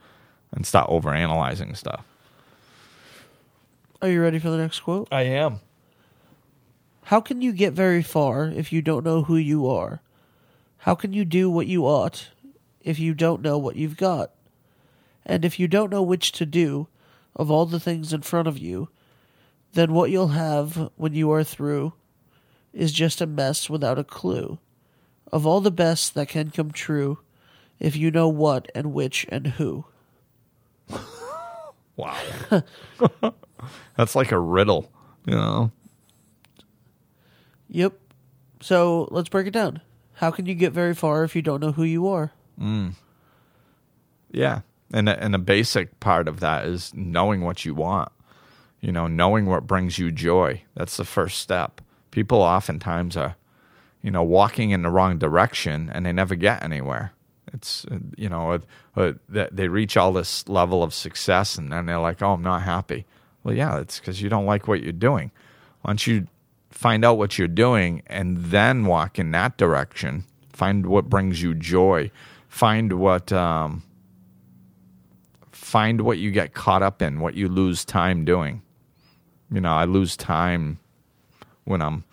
and 0.52 0.66
stop 0.66 0.88
overanalyzing 0.88 1.76
stuff 1.76 2.04
Are 4.02 4.09
you 4.09 4.21
ready 4.21 4.38
for 4.38 4.50
the 4.50 4.59
next 4.59 4.80
quote? 4.80 5.09
i 5.11 5.23
am 5.23 5.61
How 7.04 7.21
can 7.21 7.42
you 7.42 7.52
get 7.52 7.73
very 7.73 8.02
far 8.02 8.47
if 8.49 8.73
you 8.73 8.83
don't 8.83 9.04
know 9.04 9.23
who 9.23 9.37
you 9.37 9.66
are? 9.69 10.00
How 10.78 10.95
can 10.95 11.12
you 11.12 11.25
do 11.25 11.50
what 11.50 11.66
you 11.66 11.85
ought 11.85 12.28
if 12.80 12.99
you 12.99 13.14
don't 13.14 13.42
know 13.42 13.59
what 13.59 13.76
you've 13.76 13.97
got? 13.97 14.30
And 15.26 15.45
if 15.45 15.59
you 15.61 15.69
don't 15.69 15.90
know 15.90 16.02
which 16.02 16.33
to 16.33 16.47
do 16.47 16.88
of 17.37 17.50
all 17.50 17.66
the 17.66 17.80
things 17.80 18.12
in 18.12 18.23
front 18.23 18.49
of 18.49 18.59
you, 18.59 18.88
then 19.73 19.92
what 19.92 20.11
you'll 20.11 20.28
have 20.28 20.90
when 20.97 21.14
you 21.14 21.30
are 21.30 21.45
through 21.45 21.92
is 22.73 22.92
just 22.92 23.21
a 23.21 23.26
mess 23.26 23.69
without 23.69 23.99
a 23.99 24.04
clue 24.04 24.59
of 25.33 25.47
all 25.47 25.61
the 25.61 25.71
best 25.71 26.14
that 26.14 26.28
can 26.28 26.50
come 26.50 26.71
true 26.71 27.19
if 27.78 27.97
you 27.97 28.11
know 28.11 28.28
what 28.28 28.71
and 28.75 28.92
which 28.92 29.26
and 29.28 29.47
who. 29.47 29.85
Wow 32.00 33.33
that's 33.97 34.16
like 34.16 34.33
a 34.33 34.38
riddle 34.38 34.90
you 35.26 35.35
know 35.35 35.71
Yep. 37.71 37.95
So 38.61 39.09
let's 39.11 39.28
break 39.28 39.47
it 39.47 39.52
down. 39.52 39.80
How 40.14 40.30
can 40.30 40.47
you 40.47 40.54
get 40.54 40.73
very 40.73 40.95
far 40.95 41.25
if 41.25 41.35
you 41.35 41.40
don't 41.40 41.61
know 41.61 41.73
who 41.73 41.85
you 41.85 42.09
are? 42.09 42.33
Mm. 42.61 42.92
Yeah, 44.33 44.61
and 44.92 45.09
a, 45.09 45.23
and 45.23 45.35
a 45.35 45.38
basic 45.38 45.99
part 46.00 46.28
of 46.28 46.40
that 46.40 46.66
is 46.66 46.92
knowing 46.95 47.40
what 47.40 47.64
you 47.64 47.75
want. 47.75 48.12
You 48.80 48.92
know, 48.92 49.07
knowing 49.07 49.47
what 49.47 49.66
brings 49.66 49.99
you 49.99 50.11
joy. 50.11 50.62
That's 50.75 50.97
the 50.97 51.04
first 51.04 51.38
step. 51.38 51.80
People 52.11 52.38
oftentimes 52.40 53.16
are, 53.16 53.37
you 54.02 54.11
know, 54.11 54.23
walking 54.23 54.71
in 54.71 54.83
the 54.83 54.90
wrong 54.90 55.19
direction 55.19 55.90
and 55.92 56.04
they 56.04 56.12
never 56.12 56.35
get 56.35 56.62
anywhere. 56.62 57.12
It's 57.52 57.85
uh, 57.87 57.99
you 58.16 58.28
know, 58.28 58.52
uh, 58.52 58.59
uh, 58.97 59.12
that 59.28 59.57
they 59.57 59.69
reach 59.69 59.97
all 59.97 60.12
this 60.12 60.49
level 60.49 60.83
of 60.83 60.95
success 60.95 61.57
and 61.59 61.73
then 61.73 61.87
they're 61.87 61.99
like, 61.99 62.23
"Oh, 62.23 62.33
I'm 62.33 62.42
not 62.42 62.62
happy." 62.62 63.07
Well, 63.42 63.54
yeah, 63.54 63.78
it's 63.78 63.99
because 63.99 64.21
you 64.23 64.28
don't 64.28 64.47
like 64.47 64.69
what 64.69 64.83
you're 64.83 64.92
doing. 64.92 65.30
Once 65.85 66.07
you 66.07 66.26
find 66.71 67.04
out 67.04 67.19
what 67.19 67.38
you're 67.38 67.49
doing 67.49 68.02
and 68.07 68.37
then 68.37 68.85
walk 68.85 69.19
in 69.19 69.30
that 69.33 69.57
direction, 69.57 70.25
find 70.52 70.87
what 70.87 71.09
brings 71.09 71.42
you 71.42 71.54
joy, 71.54 72.11
find 72.49 72.95
what 72.95 73.33
um, 73.33 73.83
find 75.52 76.02
what 76.02 76.19
you 76.19 76.30
get 76.30 76.54
caught 76.54 76.83
up 76.83 77.02
in, 77.02 77.21
what 77.21 77.35
you 77.35 77.49
lose 77.49 77.85
time 77.85 78.25
doing. 78.25 78.62
You 79.50 79.61
know, 79.61 79.73
I 79.73 79.85
lose 79.85 80.16
time 80.16 80.78
when 81.64 81.83
I'm 81.83 82.04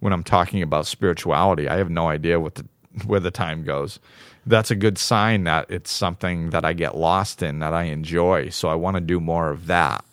when 0.00 0.12
I'm 0.12 0.22
talking 0.22 0.62
about 0.62 0.86
spirituality. 0.86 1.68
I 1.68 1.76
have 1.76 1.90
no 1.90 2.08
idea 2.08 2.40
what 2.40 2.54
the 2.54 2.66
where 3.04 3.20
the 3.20 3.30
time 3.30 3.64
goes. 3.64 3.98
That's 4.46 4.70
a 4.70 4.76
good 4.76 4.96
sign 4.96 5.44
that 5.44 5.70
it's 5.70 5.90
something 5.90 6.50
that 6.50 6.64
I 6.64 6.72
get 6.72 6.96
lost 6.96 7.42
in 7.42 7.58
that 7.58 7.74
I 7.74 7.84
enjoy. 7.84 8.50
So 8.50 8.68
I 8.68 8.76
want 8.76 8.96
to 8.96 9.00
do 9.00 9.18
more 9.18 9.50
of 9.50 9.66
that. 9.66 10.04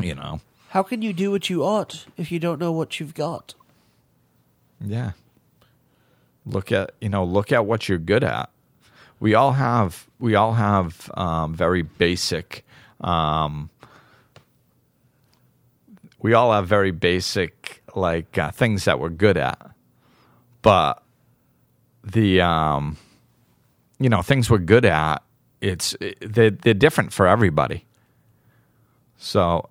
You 0.00 0.16
know. 0.16 0.40
How 0.70 0.82
can 0.82 1.02
you 1.02 1.12
do 1.12 1.30
what 1.30 1.48
you 1.48 1.62
ought 1.62 2.06
if 2.16 2.32
you 2.32 2.40
don't 2.40 2.58
know 2.58 2.72
what 2.72 2.98
you've 2.98 3.14
got? 3.14 3.54
Yeah. 4.80 5.12
Look 6.44 6.72
at 6.72 6.94
you 7.00 7.08
know 7.08 7.24
look 7.24 7.52
at 7.52 7.66
what 7.66 7.88
you're 7.88 7.98
good 7.98 8.24
at. 8.24 8.50
We 9.20 9.34
all 9.34 9.52
have 9.52 10.08
we 10.18 10.34
all 10.34 10.54
have 10.54 11.10
um, 11.14 11.54
very 11.54 11.82
basic. 11.82 12.64
Um, 13.00 13.70
we 16.20 16.34
all 16.34 16.52
have 16.52 16.66
very 16.66 16.90
basic 16.90 17.82
like 17.94 18.36
uh, 18.38 18.50
things 18.50 18.84
that 18.86 18.98
we're 18.98 19.10
good 19.10 19.36
at, 19.36 19.70
but 20.62 21.02
the 22.02 22.40
um, 22.40 22.96
you 24.02 24.08
know 24.10 24.22
things 24.22 24.50
we're 24.50 24.58
good 24.58 24.84
at 24.84 25.22
it's 25.60 25.96
they're, 26.20 26.50
they're 26.50 26.74
different 26.74 27.12
for 27.12 27.26
everybody. 27.26 27.86
So 29.16 29.70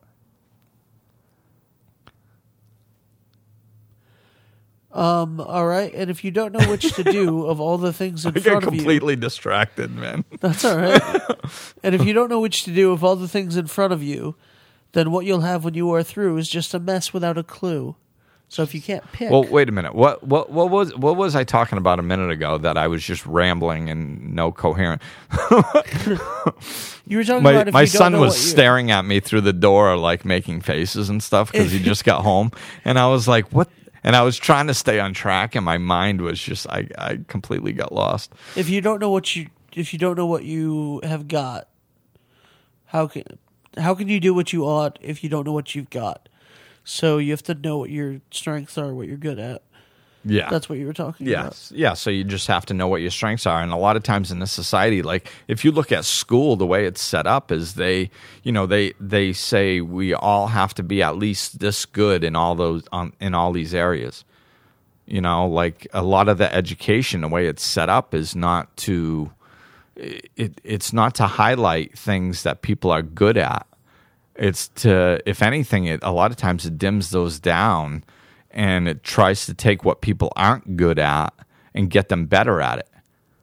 Um, 4.93 5.39
all 5.39 5.65
right. 5.65 5.93
And 5.93 6.09
if 6.09 6.23
you 6.23 6.31
don't 6.31 6.51
know 6.51 6.69
which 6.69 6.93
to 6.95 7.03
do 7.03 7.45
of 7.45 7.61
all 7.61 7.77
the 7.77 7.93
things 7.93 8.25
in 8.25 8.35
I 8.35 8.39
front 8.41 8.65
of 8.65 8.73
you, 8.73 8.79
completely 8.79 9.15
distracted, 9.15 9.95
man. 9.95 10.25
that's 10.39 10.65
all 10.65 10.77
right. 10.77 11.01
and 11.83 11.95
if 11.95 12.03
you 12.05 12.13
don't 12.13 12.29
know 12.29 12.41
which 12.41 12.63
to 12.63 12.73
do 12.73 12.91
of 12.91 13.03
all 13.03 13.15
the 13.15 13.27
things 13.27 13.55
in 13.55 13.67
front 13.67 13.93
of 13.93 14.03
you, 14.03 14.35
then 14.91 15.11
what 15.11 15.25
you'll 15.25 15.41
have 15.41 15.63
when 15.63 15.75
you 15.75 15.89
are 15.93 16.03
through 16.03 16.37
is 16.37 16.49
just 16.49 16.73
a 16.73 16.79
mess 16.79 17.13
without 17.13 17.37
a 17.37 17.43
clue. 17.43 17.95
So 18.51 18.63
if 18.63 18.75
you 18.75 18.81
can't 18.81 19.09
pick, 19.13 19.31
Well, 19.31 19.45
wait 19.45 19.69
a 19.69 19.71
minute. 19.71 19.95
What 19.95 20.27
what 20.27 20.51
what 20.51 20.69
was 20.69 20.93
what 20.97 21.15
was 21.15 21.37
I 21.37 21.45
talking 21.45 21.77
about 21.77 21.99
a 21.99 22.03
minute 22.03 22.31
ago 22.31 22.57
that 22.57 22.77
I 22.77 22.89
was 22.89 23.01
just 23.01 23.25
rambling 23.25 23.89
and 23.89 24.35
no 24.35 24.51
coherent? 24.51 25.01
you 27.07 27.15
were 27.15 27.23
talking 27.23 27.43
My 27.43 27.53
about 27.53 27.71
my 27.71 27.85
son 27.85 28.19
was 28.19 28.37
staring 28.37 28.91
at 28.91 29.05
me 29.05 29.21
through 29.21 29.39
the 29.39 29.53
door 29.53 29.95
like 29.95 30.25
making 30.25 30.59
faces 30.59 31.07
and 31.07 31.23
stuff 31.23 31.49
because 31.53 31.71
he 31.71 31.79
just 31.91 32.03
got 32.03 32.23
home 32.23 32.51
and 32.83 32.99
I 32.99 33.07
was 33.07 33.25
like, 33.25 33.47
"What?" 33.53 33.69
And 34.03 34.17
I 34.17 34.21
was 34.23 34.35
trying 34.35 34.67
to 34.67 34.73
stay 34.73 34.99
on 34.99 35.13
track 35.13 35.55
and 35.55 35.63
my 35.63 35.77
mind 35.77 36.19
was 36.19 36.37
just 36.37 36.67
I 36.67 36.89
I 36.97 37.19
completely 37.29 37.71
got 37.71 37.93
lost. 37.93 38.33
If 38.57 38.67
you 38.67 38.81
don't 38.81 38.99
know 38.99 39.11
what 39.11 39.33
you 39.33 39.47
if 39.71 39.93
you 39.93 39.99
don't 39.99 40.17
know 40.17 40.27
what 40.27 40.43
you 40.43 40.99
have 41.03 41.29
got, 41.29 41.69
how 42.87 43.07
can 43.07 43.23
how 43.77 43.95
can 43.95 44.09
you 44.09 44.19
do 44.19 44.33
what 44.33 44.51
you 44.51 44.65
ought 44.65 44.99
if 45.01 45.23
you 45.23 45.29
don't 45.29 45.45
know 45.45 45.53
what 45.53 45.73
you've 45.73 45.89
got? 45.89 46.27
So 46.83 47.17
you 47.17 47.31
have 47.31 47.43
to 47.43 47.53
know 47.53 47.77
what 47.77 47.89
your 47.89 48.21
strengths 48.31 48.77
are, 48.77 48.93
what 48.93 49.07
you're 49.07 49.17
good 49.17 49.39
at. 49.39 49.61
Yeah. 50.23 50.49
That's 50.49 50.69
what 50.69 50.77
you 50.77 50.85
were 50.85 50.93
talking 50.93 51.31
about. 51.31 51.71
Yeah. 51.73 51.93
So 51.93 52.09
you 52.09 52.23
just 52.23 52.47
have 52.47 52.65
to 52.67 52.73
know 52.73 52.87
what 52.87 53.01
your 53.01 53.09
strengths 53.09 53.47
are. 53.47 53.61
And 53.61 53.71
a 53.71 53.77
lot 53.77 53.95
of 53.95 54.03
times 54.03 54.31
in 54.31 54.39
this 54.39 54.51
society, 54.51 55.01
like 55.01 55.31
if 55.47 55.65
you 55.65 55.71
look 55.71 55.91
at 55.91 56.05
school, 56.05 56.55
the 56.55 56.65
way 56.65 56.85
it's 56.85 57.01
set 57.01 57.25
up 57.25 57.51
is 57.51 57.73
they, 57.73 58.11
you 58.43 58.51
know, 58.51 58.65
they 58.65 58.93
they 58.99 59.33
say 59.33 59.81
we 59.81 60.13
all 60.13 60.47
have 60.47 60.73
to 60.75 60.83
be 60.83 61.01
at 61.01 61.17
least 61.17 61.59
this 61.59 61.85
good 61.85 62.23
in 62.23 62.35
all 62.35 62.55
those 62.55 62.83
on 62.91 63.13
in 63.19 63.33
all 63.33 63.51
these 63.51 63.73
areas. 63.73 64.23
You 65.07 65.21
know, 65.21 65.47
like 65.47 65.87
a 65.91 66.03
lot 66.03 66.29
of 66.29 66.37
the 66.37 66.53
education, 66.53 67.21
the 67.21 67.27
way 67.27 67.47
it's 67.47 67.63
set 67.63 67.89
up 67.89 68.13
is 68.13 68.35
not 68.35 68.75
to 68.77 69.31
it 69.95 70.61
it's 70.63 70.93
not 70.93 71.15
to 71.15 71.25
highlight 71.25 71.97
things 71.97 72.43
that 72.43 72.61
people 72.61 72.91
are 72.91 73.01
good 73.01 73.37
at. 73.37 73.65
It's 74.41 74.69
to 74.69 75.19
if 75.29 75.43
anything, 75.43 75.85
it 75.85 75.99
a 76.01 76.11
lot 76.11 76.31
of 76.31 76.37
times 76.37 76.65
it 76.65 76.79
dims 76.79 77.11
those 77.11 77.39
down 77.39 78.03
and 78.49 78.87
it 78.87 79.03
tries 79.03 79.45
to 79.45 79.53
take 79.53 79.85
what 79.85 80.01
people 80.01 80.33
aren't 80.35 80.77
good 80.77 80.97
at 80.97 81.29
and 81.75 81.91
get 81.91 82.09
them 82.09 82.25
better 82.25 82.59
at 82.59 82.79
it. 82.79 82.89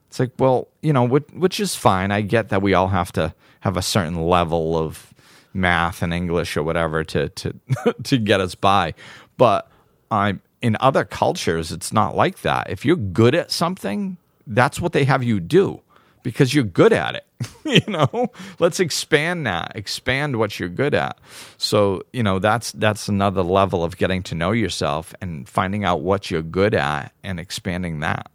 It's 0.09 0.19
like, 0.19 0.33
well, 0.41 0.67
you 0.83 0.93
know, 0.93 1.07
which, 1.07 1.61
is 1.61 1.77
fine. 1.77 2.11
I 2.11 2.23
get 2.23 2.49
that 2.49 2.63
we 2.63 2.75
all 2.75 2.89
have 2.89 3.13
to 3.13 3.33
have 3.61 3.77
a 3.77 3.83
certain 3.83 4.27
level 4.27 4.77
of 4.77 5.15
math 5.55 6.03
and 6.03 6.13
English 6.13 6.57
or 6.57 6.65
whatever 6.65 7.05
to 7.05 7.29
to 7.29 7.55
to 8.03 8.19
get 8.19 8.41
us 8.41 8.57
by. 8.57 8.93
But 9.37 9.71
I'm 10.11 10.43
in 10.61 10.77
other 10.81 11.05
cultures, 11.05 11.71
it's 11.71 11.93
not 11.93 12.17
like 12.17 12.41
that. 12.41 12.71
If 12.71 12.85
you're 12.85 12.97
good 12.97 13.37
at 13.37 13.53
something, 13.53 14.17
that's 14.49 14.81
what 14.81 14.93
they 14.93 15.05
have 15.05 15.23
you 15.23 15.39
do 15.39 15.81
because 16.23 16.53
you're 16.55 16.65
good 16.65 16.93
at 16.93 17.15
it. 17.15 17.27
you 17.65 17.93
know, 17.93 18.33
let's 18.59 18.81
expand 18.81 19.47
that, 19.47 19.73
expand 19.75 20.37
what 20.37 20.59
you're 20.59 20.69
good 20.69 20.95
at. 20.95 21.19
So, 21.57 22.03
you 22.13 22.23
know, 22.23 22.39
that's 22.39 22.73
that's 22.73 23.09
another 23.09 23.43
level 23.43 23.85
of 23.85 23.97
getting 23.97 24.23
to 24.25 24.35
know 24.35 24.53
yourself 24.53 25.15
and 25.21 25.49
finding 25.49 25.85
out 25.85 26.01
what 26.01 26.31
you're 26.31 26.43
good 26.43 26.75
at 26.75 27.13
and 27.23 27.39
expanding 27.39 28.01
that. 28.01 28.31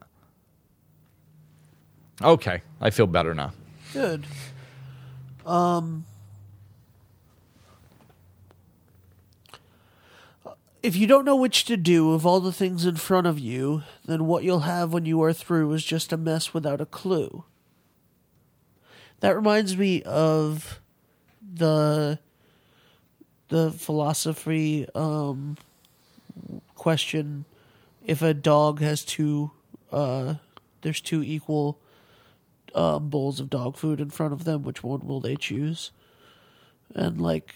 Okay, 2.21 2.61
I 2.79 2.89
feel 2.89 3.07
better 3.07 3.33
now. 3.33 3.51
Good. 3.91 4.25
Um, 5.45 6.05
if 10.81 10.95
you 10.95 11.07
don't 11.07 11.25
know 11.25 11.35
which 11.35 11.65
to 11.65 11.77
do 11.77 12.13
of 12.13 12.25
all 12.25 12.39
the 12.39 12.51
things 12.51 12.85
in 12.85 12.97
front 12.97 13.25
of 13.25 13.39
you, 13.39 13.83
then 14.05 14.25
what 14.25 14.43
you'll 14.43 14.61
have 14.61 14.93
when 14.93 15.05
you 15.05 15.21
are 15.23 15.33
through 15.33 15.71
is 15.73 15.83
just 15.83 16.11
a 16.13 16.17
mess 16.17 16.53
without 16.53 16.81
a 16.81 16.85
clue. 16.85 17.45
That 19.23 19.37
reminds 19.37 19.77
me 19.77 20.01
of 20.03 20.81
the 21.41 22.19
the 23.47 23.71
philosophy 23.71 24.85
um, 24.93 25.55
question: 26.75 27.45
if 28.05 28.21
a 28.21 28.33
dog 28.33 28.81
has 28.81 29.05
two, 29.05 29.51
uh, 29.93 30.33
there's 30.81 30.99
two 30.99 31.23
equal 31.23 31.79
um, 32.75 33.07
bowls 33.07 33.39
of 33.39 33.49
dog 33.49 33.77
food 33.77 34.01
in 34.01 34.09
front 34.09 34.33
of 34.33 34.43
them, 34.43 34.63
which 34.63 34.83
one 34.83 35.07
will 35.07 35.21
they 35.21 35.37
choose? 35.37 35.91
And 36.93 37.21
like, 37.21 37.55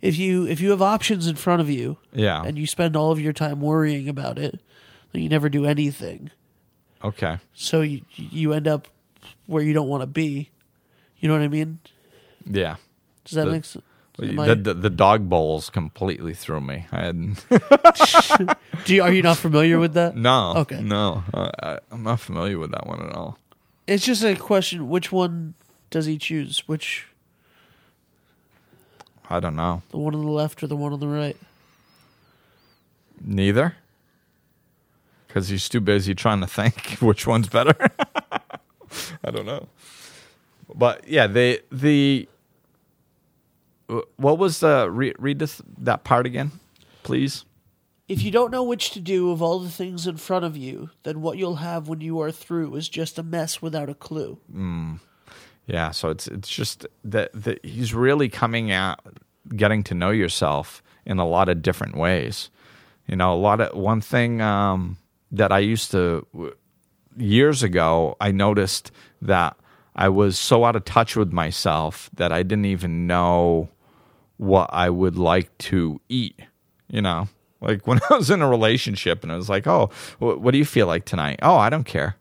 if 0.00 0.18
you 0.18 0.48
if 0.48 0.60
you 0.60 0.70
have 0.70 0.82
options 0.82 1.28
in 1.28 1.36
front 1.36 1.60
of 1.62 1.70
you, 1.70 1.98
Yeah. 2.12 2.42
and 2.42 2.58
you 2.58 2.66
spend 2.66 2.96
all 2.96 3.12
of 3.12 3.20
your 3.20 3.32
time 3.32 3.60
worrying 3.60 4.08
about 4.08 4.36
it, 4.36 4.58
then 5.12 5.22
you 5.22 5.28
never 5.28 5.48
do 5.48 5.64
anything. 5.64 6.32
Okay. 7.04 7.38
So 7.54 7.82
you 7.82 8.00
you 8.16 8.52
end 8.52 8.66
up 8.66 8.88
where 9.46 9.62
you 9.62 9.72
don't 9.74 9.86
want 9.88 10.00
to 10.02 10.08
be. 10.08 10.48
You 11.22 11.28
know 11.28 11.34
what 11.34 11.42
I 11.42 11.48
mean? 11.48 11.78
Yeah. 12.44 12.76
Does 13.24 13.36
that 13.36 13.46
The- 13.46 13.50
make 13.52 13.64
sense? 13.64 13.84
The, 14.18 14.54
the, 14.54 14.74
the 14.74 14.90
dog 14.90 15.30
bowls 15.30 15.70
completely 15.70 16.34
threw 16.34 16.60
me. 16.60 16.84
I 16.92 17.00
had 17.06 17.16
Do 18.84 18.94
you, 18.94 19.02
are 19.02 19.10
you 19.10 19.22
not 19.22 19.38
familiar 19.38 19.78
with 19.78 19.94
that? 19.94 20.14
no. 20.14 20.52
Okay. 20.58 20.82
No, 20.82 21.24
I, 21.32 21.78
I'm 21.90 22.02
not 22.02 22.20
familiar 22.20 22.58
with 22.58 22.72
that 22.72 22.86
one 22.86 23.00
at 23.00 23.14
all. 23.14 23.38
It's 23.86 24.04
just 24.04 24.22
a 24.22 24.36
question: 24.36 24.90
which 24.90 25.10
one 25.10 25.54
does 25.88 26.04
he 26.04 26.18
choose? 26.18 26.62
Which 26.68 27.06
I 29.30 29.40
don't 29.40 29.56
know. 29.56 29.80
the 29.90 29.98
one 29.98 30.14
on 30.14 30.20
the 30.24 30.30
left 30.30 30.62
or 30.62 30.66
the 30.66 30.76
one 30.76 30.92
on 30.92 31.00
the 31.00 31.08
right? 31.08 31.36
Neither. 33.24 33.76
Because 35.26 35.48
he's 35.48 35.68
too 35.70 35.80
busy 35.80 36.14
trying 36.14 36.40
to 36.40 36.46
think 36.46 36.98
which 37.00 37.26
one's 37.26 37.48
better. 37.48 37.74
I 39.24 39.30
don't 39.30 39.46
know. 39.46 39.68
But 40.74 41.06
yeah, 41.08 41.26
the 41.26 41.60
the 41.70 42.28
what 44.16 44.38
was 44.38 44.60
the 44.60 44.90
re, 44.90 45.12
read 45.18 45.38
this 45.38 45.60
that 45.78 46.04
part 46.04 46.26
again, 46.26 46.52
please. 47.02 47.44
If 48.08 48.22
you 48.22 48.30
don't 48.30 48.50
know 48.50 48.62
which 48.62 48.90
to 48.90 49.00
do 49.00 49.30
of 49.30 49.40
all 49.40 49.58
the 49.58 49.70
things 49.70 50.06
in 50.06 50.16
front 50.16 50.44
of 50.44 50.56
you, 50.56 50.90
then 51.02 51.22
what 51.22 51.38
you'll 51.38 51.56
have 51.56 51.88
when 51.88 52.00
you 52.00 52.20
are 52.20 52.32
through 52.32 52.74
is 52.74 52.88
just 52.88 53.18
a 53.18 53.22
mess 53.22 53.62
without 53.62 53.88
a 53.88 53.94
clue. 53.94 54.38
Yeah, 55.66 55.92
so 55.92 56.10
it's 56.10 56.26
it's 56.26 56.48
just 56.50 56.86
that 57.04 57.30
that 57.32 57.64
he's 57.64 57.94
really 57.94 58.28
coming 58.28 58.70
at 58.70 59.00
getting 59.56 59.82
to 59.84 59.94
know 59.94 60.10
yourself 60.10 60.82
in 61.06 61.18
a 61.18 61.26
lot 61.26 61.48
of 61.48 61.62
different 61.62 61.96
ways. 61.96 62.50
You 63.06 63.16
know, 63.16 63.32
a 63.32 63.36
lot 63.36 63.60
of 63.60 63.76
one 63.76 64.00
thing 64.00 64.40
um, 64.40 64.98
that 65.30 65.52
I 65.52 65.58
used 65.58 65.90
to 65.92 66.26
years 67.16 67.62
ago, 67.62 68.16
I 68.20 68.30
noticed 68.30 68.90
that 69.20 69.56
I 69.94 70.08
was 70.08 70.38
so 70.38 70.64
out 70.64 70.76
of 70.76 70.84
touch 70.84 71.16
with 71.16 71.32
myself 71.32 72.10
that 72.14 72.32
I 72.32 72.42
didn't 72.42 72.64
even 72.66 73.06
know 73.06 73.68
what 74.38 74.70
I 74.72 74.90
would 74.90 75.16
like 75.16 75.56
to 75.58 76.00
eat. 76.08 76.40
You 76.88 77.02
know, 77.02 77.28
like 77.60 77.86
when 77.86 78.00
I 78.10 78.14
was 78.16 78.30
in 78.30 78.42
a 78.42 78.48
relationship 78.48 79.22
and 79.22 79.32
I 79.32 79.36
was 79.36 79.48
like, 79.48 79.66
"Oh, 79.66 79.90
wh- 80.18 80.40
what 80.40 80.52
do 80.52 80.58
you 80.58 80.64
feel 80.64 80.86
like 80.86 81.04
tonight?" 81.04 81.38
"Oh, 81.42 81.56
I 81.56 81.70
don't 81.70 81.84
care." 81.84 82.16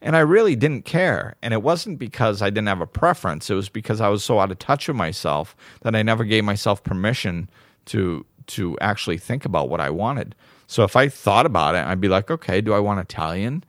And 0.00 0.14
I 0.14 0.20
really 0.20 0.54
didn't 0.54 0.84
care. 0.84 1.34
And 1.42 1.52
it 1.52 1.60
wasn't 1.62 1.98
because 1.98 2.40
I 2.40 2.50
didn't 2.50 2.68
have 2.68 2.80
a 2.80 2.86
preference. 2.86 3.50
It 3.50 3.54
was 3.54 3.68
because 3.68 4.00
I 4.00 4.08
was 4.08 4.22
so 4.22 4.38
out 4.38 4.52
of 4.52 4.58
touch 4.60 4.86
with 4.86 4.96
myself 4.96 5.56
that 5.80 5.96
I 5.96 6.02
never 6.04 6.22
gave 6.22 6.44
myself 6.44 6.84
permission 6.84 7.50
to 7.86 8.24
to 8.46 8.78
actually 8.80 9.18
think 9.18 9.44
about 9.44 9.68
what 9.68 9.80
I 9.80 9.90
wanted. 9.90 10.34
So 10.66 10.82
if 10.84 10.96
I 10.96 11.08
thought 11.08 11.46
about 11.46 11.74
it, 11.74 11.84
I'd 11.86 12.00
be 12.00 12.08
like, 12.08 12.30
okay, 12.30 12.60
do 12.60 12.72
I 12.74 12.78
want 12.78 13.00
Italian? 13.00 13.64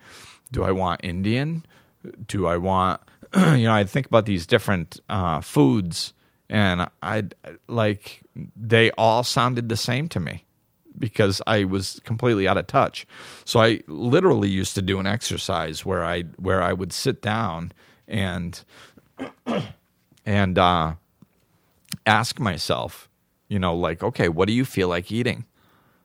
Do 0.51 0.63
I 0.63 0.71
want 0.71 1.01
Indian? 1.03 1.65
Do 2.27 2.47
I 2.47 2.57
want 2.57 3.01
you 3.35 3.65
know, 3.65 3.73
I'd 3.73 3.89
think 3.89 4.07
about 4.07 4.25
these 4.25 4.47
different 4.47 4.99
uh, 5.09 5.41
foods 5.41 6.13
and 6.49 6.89
I'd 7.03 7.35
like 7.67 8.21
they 8.55 8.91
all 8.91 9.23
sounded 9.23 9.69
the 9.69 9.77
same 9.77 10.07
to 10.09 10.19
me 10.19 10.45
because 10.97 11.41
I 11.45 11.63
was 11.63 12.01
completely 12.03 12.47
out 12.47 12.57
of 12.57 12.67
touch. 12.67 13.05
So 13.45 13.59
I 13.59 13.81
literally 13.88 14.49
used 14.49 14.75
to 14.75 14.81
do 14.81 14.99
an 14.99 15.07
exercise 15.07 15.85
where 15.85 16.03
I 16.03 16.23
where 16.38 16.62
I 16.62 16.73
would 16.73 16.91
sit 16.91 17.21
down 17.21 17.71
and 18.07 18.59
and 20.25 20.57
uh, 20.57 20.93
ask 22.05 22.39
myself, 22.39 23.09
you 23.47 23.59
know, 23.59 23.75
like, 23.75 24.03
okay, 24.03 24.29
what 24.29 24.47
do 24.47 24.53
you 24.53 24.65
feel 24.65 24.88
like 24.88 25.12
eating? 25.12 25.45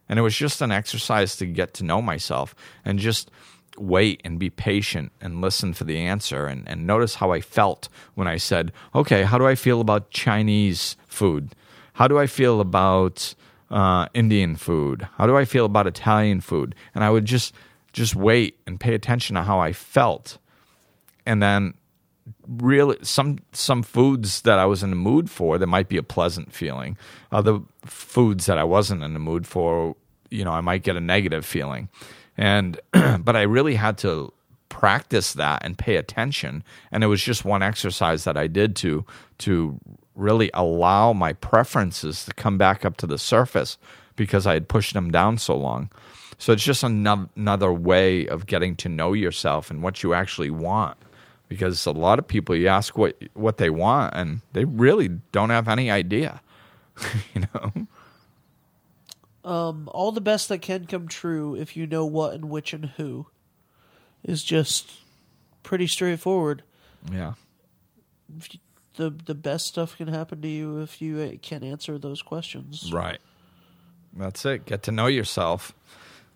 And 0.08 0.18
it 0.18 0.22
was 0.22 0.36
just 0.36 0.60
an 0.60 0.70
exercise 0.70 1.36
to 1.36 1.46
get 1.46 1.72
to 1.74 1.84
know 1.84 2.02
myself 2.02 2.54
and 2.84 2.98
just 2.98 3.30
wait 3.78 4.20
and 4.24 4.38
be 4.38 4.50
patient 4.50 5.12
and 5.20 5.40
listen 5.40 5.72
for 5.72 5.84
the 5.84 5.98
answer 5.98 6.46
and, 6.46 6.68
and 6.68 6.86
notice 6.86 7.16
how 7.16 7.32
I 7.32 7.40
felt 7.40 7.88
when 8.14 8.28
I 8.28 8.36
said, 8.36 8.72
okay, 8.94 9.22
how 9.24 9.38
do 9.38 9.46
I 9.46 9.54
feel 9.54 9.80
about 9.80 10.10
Chinese 10.10 10.96
food? 11.06 11.54
How 11.94 12.08
do 12.08 12.18
I 12.18 12.26
feel 12.26 12.60
about 12.60 13.34
uh, 13.70 14.06
Indian 14.14 14.56
food? 14.56 15.08
How 15.16 15.26
do 15.26 15.36
I 15.36 15.44
feel 15.44 15.64
about 15.64 15.86
Italian 15.86 16.40
food? 16.40 16.74
And 16.94 17.04
I 17.04 17.10
would 17.10 17.24
just 17.24 17.54
just 17.92 18.16
wait 18.16 18.58
and 18.66 18.80
pay 18.80 18.94
attention 18.94 19.36
to 19.36 19.42
how 19.42 19.60
I 19.60 19.72
felt. 19.72 20.38
And 21.24 21.42
then 21.42 21.74
really 22.46 22.96
some 23.02 23.38
some 23.52 23.82
foods 23.82 24.42
that 24.42 24.58
I 24.58 24.66
was 24.66 24.82
in 24.82 24.90
the 24.90 24.96
mood 24.96 25.30
for 25.30 25.58
that 25.58 25.66
might 25.66 25.88
be 25.88 25.96
a 25.96 26.02
pleasant 26.02 26.52
feeling. 26.52 26.96
Other 27.30 27.60
foods 27.84 28.46
that 28.46 28.58
I 28.58 28.64
wasn't 28.64 29.02
in 29.02 29.14
the 29.14 29.20
mood 29.20 29.46
for, 29.46 29.96
you 30.30 30.44
know, 30.44 30.52
I 30.52 30.60
might 30.60 30.82
get 30.82 30.96
a 30.96 31.00
negative 31.00 31.44
feeling. 31.44 31.88
And 32.36 32.80
but 32.92 33.36
I 33.36 33.42
really 33.42 33.74
had 33.74 33.98
to 33.98 34.32
practice 34.68 35.34
that 35.34 35.64
and 35.64 35.78
pay 35.78 35.96
attention. 35.96 36.64
And 36.90 37.04
it 37.04 37.06
was 37.06 37.22
just 37.22 37.44
one 37.44 37.62
exercise 37.62 38.24
that 38.24 38.36
I 38.36 38.46
did 38.46 38.76
to 38.76 39.04
to 39.38 39.78
really 40.14 40.50
allow 40.54 41.12
my 41.12 41.32
preferences 41.32 42.24
to 42.24 42.34
come 42.34 42.56
back 42.58 42.84
up 42.84 42.96
to 42.98 43.06
the 43.06 43.18
surface 43.18 43.78
because 44.16 44.46
I 44.46 44.54
had 44.54 44.68
pushed 44.68 44.94
them 44.94 45.10
down 45.10 45.38
so 45.38 45.56
long. 45.56 45.90
So 46.38 46.52
it's 46.52 46.64
just 46.64 46.82
another, 46.82 47.72
way 47.72 48.26
of 48.26 48.46
getting 48.46 48.76
to 48.76 48.88
know 48.88 49.12
yourself 49.12 49.70
and 49.70 49.82
what 49.82 50.02
you 50.02 50.14
actually 50.14 50.50
want 50.50 50.98
because 51.48 51.86
a 51.86 51.92
lot 51.92 52.18
of 52.18 52.26
people 52.26 52.56
you 52.56 52.68
ask 52.68 52.96
what 52.96 53.16
what 53.34 53.58
they 53.58 53.70
want 53.70 54.14
and 54.14 54.40
they 54.52 54.64
really 54.64 55.08
don't 55.30 55.50
have 55.50 55.68
any 55.68 55.90
idea 55.90 56.40
you 57.34 57.42
know 57.42 57.86
Um, 59.44 59.88
all 59.92 60.10
the 60.10 60.22
best 60.22 60.48
that 60.48 60.62
can 60.62 60.86
come 60.86 61.06
true 61.06 61.54
if 61.54 61.76
you 61.76 61.86
know 61.86 62.06
what 62.06 62.32
and 62.32 62.48
which 62.48 62.72
and 62.72 62.86
who 62.96 63.26
is 64.22 64.42
just 64.42 64.90
pretty 65.62 65.86
straightforward. 65.86 66.62
yeah 67.12 67.34
The 68.96 69.10
the 69.10 69.34
best 69.34 69.66
stuff 69.66 69.96
can 69.96 70.08
happen 70.08 70.40
to 70.42 70.48
you 70.48 70.80
if 70.80 71.02
you 71.02 71.20
uh, 71.20 71.36
can 71.42 71.62
answer 71.62 71.98
those 71.98 72.22
questions. 72.22 72.90
right 72.92 73.18
that's 74.16 74.44
it 74.46 74.64
get 74.64 74.82
to 74.84 74.92
know 74.92 75.06
yourself 75.08 75.74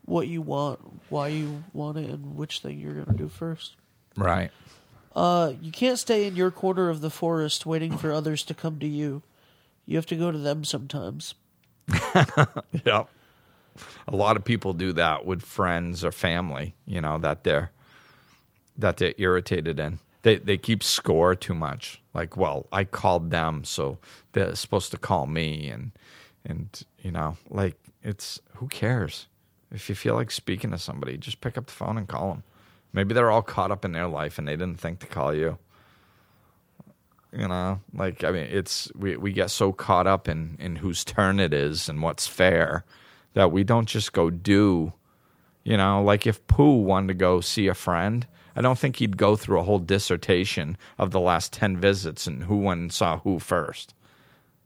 What 0.05 0.27
you 0.29 0.43
want, 0.43 0.81
why 1.09 1.29
you 1.29 1.65
want 1.73 1.97
it, 1.99 2.11
and 2.11 2.35
which 2.37 2.59
thing 2.61 2.79
you're 2.79 2.95
gonna 3.05 3.17
do 3.17 3.29
first. 3.29 3.77
right 4.17 4.51
Uh, 5.17 5.53
you 5.63 5.73
can't 5.73 5.99
stay 5.99 6.27
in 6.27 6.37
your 6.37 6.51
corner 6.51 6.91
of 6.91 7.01
the 7.01 7.11
forest 7.11 7.65
waiting 7.65 7.97
for 7.97 8.13
others 8.13 8.43
to 8.45 8.55
come 8.55 8.79
to 8.81 8.87
you. 8.87 9.23
You 9.87 9.97
have 9.97 10.07
to 10.07 10.17
go 10.17 10.31
to 10.31 10.39
them 10.39 10.63
sometimes. 10.65 11.35
yeah 12.87 13.05
a 14.09 14.17
lot 14.17 14.37
of 14.37 14.45
people 14.45 14.73
do 14.73 14.93
that 14.93 15.27
with 15.27 15.43
friends 15.43 16.05
or 16.05 16.13
family 16.13 16.75
you 16.87 17.01
know 17.01 17.19
that 17.19 17.45
they're 17.45 17.71
that 18.79 18.99
they're 18.99 19.15
irritated 19.19 19.81
in 19.81 19.99
they 20.23 20.37
they 20.39 20.59
keep 20.59 20.83
score 20.83 21.35
too 21.35 21.55
much 21.55 22.01
like 22.15 22.37
well 22.37 22.67
i 22.73 22.85
called 22.85 23.31
them 23.31 23.65
so 23.65 23.99
they're 24.33 24.55
supposed 24.57 24.91
to 24.91 24.99
call 24.99 25.27
me 25.27 25.69
and 25.69 25.93
and 26.45 26.83
you 27.01 27.11
know 27.13 27.37
like 27.51 27.77
it's 28.03 28.41
who 28.57 28.69
cares 28.69 29.27
If 29.73 29.89
you 29.89 29.95
feel 29.95 30.15
like 30.15 30.31
speaking 30.33 30.71
to 30.73 30.79
somebody, 30.79 31.19
just 31.19 31.41
pick 31.41 31.59
up 31.59 31.67
the 31.67 31.73
phone 31.73 31.99
and 31.99 32.09
call 32.09 32.31
them. 32.31 32.45
Maybe 32.93 33.15
they're 33.15 33.31
all 33.31 33.43
caught 33.43 33.71
up 33.73 33.85
in 33.85 33.93
their 33.93 34.09
life 34.09 34.39
and 34.39 34.49
they 34.49 34.57
didn't 34.57 34.81
think 34.81 35.01
to 35.01 35.07
call 35.09 35.35
you. 35.35 35.59
You 37.33 37.47
know, 37.47 37.81
like 37.93 38.25
I 38.25 38.31
mean, 38.31 38.49
it's 38.51 38.91
we 38.95 39.17
we 39.17 39.33
get 39.33 39.51
so 39.51 39.73
caught 39.73 40.07
up 40.07 40.29
in 40.29 40.57
in 40.59 40.77
whose 40.77 41.05
turn 41.05 41.41
it 41.41 41.53
is 41.53 41.89
and 41.89 42.03
what's 42.03 42.27
fair 42.27 42.85
that 43.35 43.53
we 43.53 43.65
don't 43.65 43.87
just 43.87 44.13
go 44.13 44.31
do. 44.31 44.93
You 45.63 45.77
know, 45.77 46.03
like 46.03 46.27
if 46.27 46.47
Pooh 46.47 46.79
wanted 46.79 47.09
to 47.09 47.15
go 47.15 47.41
see 47.41 47.67
a 47.67 47.75
friend, 47.75 48.27
I 48.57 48.63
don't 48.63 48.79
think 48.79 48.97
he'd 48.97 49.19
go 49.19 49.37
through 49.37 49.61
a 49.61 49.65
whole 49.65 49.79
dissertation 49.79 50.79
of 50.97 51.11
the 51.11 51.21
last 51.21 51.53
ten 51.53 51.77
visits 51.77 52.27
and 52.27 52.45
who 52.45 52.59
went 52.59 52.81
and 52.81 52.93
saw 52.93 53.19
who 53.19 53.39
first. 53.39 53.95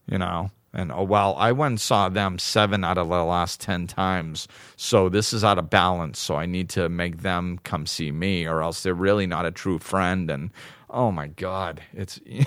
You 0.07 0.17
know, 0.17 0.51
and 0.73 0.91
oh 0.91 1.03
well, 1.03 1.35
I 1.37 1.51
went 1.51 1.73
and 1.73 1.81
saw 1.81 2.09
them 2.09 2.39
seven 2.39 2.83
out 2.83 2.97
of 2.97 3.09
the 3.09 3.23
last 3.23 3.61
ten 3.61 3.87
times, 3.87 4.47
so 4.75 5.07
this 5.07 5.31
is 5.33 5.43
out 5.43 5.59
of 5.59 5.69
balance. 5.69 6.19
So 6.19 6.35
I 6.35 6.45
need 6.45 6.69
to 6.71 6.89
make 6.89 7.21
them 7.21 7.59
come 7.63 7.85
see 7.85 8.11
me, 8.11 8.47
or 8.47 8.61
else 8.61 8.81
they're 8.83 8.93
really 8.93 9.27
not 9.27 9.45
a 9.45 9.51
true 9.51 9.79
friend. 9.79 10.31
And 10.31 10.51
oh 10.89 11.11
my 11.11 11.27
god, 11.27 11.81
it's 11.93 12.19
you 12.25 12.45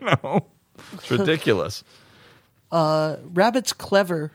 know, 0.00 0.46
it's 0.94 1.10
ridiculous. 1.10 1.84
Uh, 2.72 3.18
rabbit's 3.22 3.72
clever, 3.72 4.32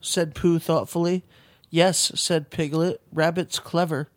said 0.00 0.34
Pooh 0.34 0.58
thoughtfully. 0.58 1.24
Yes, 1.68 2.10
said 2.14 2.50
Piglet. 2.50 3.02
Rabbit's 3.12 3.58
clever. 3.58 4.08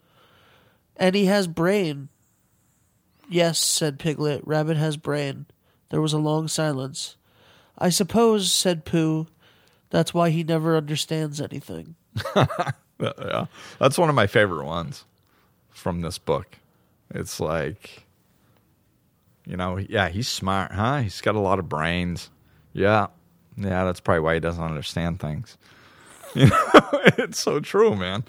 And 0.96 1.14
he 1.14 1.26
has 1.26 1.46
brain. 1.46 2.08
Yes, 3.30 3.60
said 3.60 4.00
Piglet. 4.00 4.42
Rabbit 4.46 4.78
has 4.78 4.96
brain. 4.96 5.46
There 5.90 6.02
was 6.02 6.14
a 6.14 6.18
long 6.18 6.48
silence. 6.48 7.18
I 7.80 7.90
suppose, 7.90 8.52
said 8.52 8.86
Pooh, 8.86 9.28
that's 9.90 10.14
why 10.14 10.30
he 10.30 10.44
never 10.44 10.76
understands 10.78 11.40
anything. 11.42 11.96
yeah, 13.00 13.46
that's 13.80 13.98
one 13.98 14.10
of 14.10 14.16
my 14.16 14.28
favorite 14.28 14.66
ones 14.66 15.06
from 15.70 16.02
this 16.02 16.18
book. 16.18 16.58
It's 17.12 17.40
like, 17.40 18.06
you 19.46 19.58
know, 19.58 19.78
yeah, 19.78 20.10
he's 20.10 20.28
smart, 20.28 20.72
huh? 20.72 21.00
He's 21.00 21.22
got 21.22 21.36
a 21.36 21.40
lot 21.40 21.60
of 21.60 21.70
brains. 21.70 22.30
Yeah, 22.74 23.08
yeah, 23.58 23.84
that's 23.86 24.00
probably 24.00 24.22
why 24.22 24.34
he 24.36 24.40
doesn't 24.40 24.64
understand 24.64 25.20
things. 25.20 25.58
You 26.36 26.46
know, 26.46 26.70
it's 27.18 27.40
so 27.40 27.60
true, 27.60 27.96
man. 27.96 28.24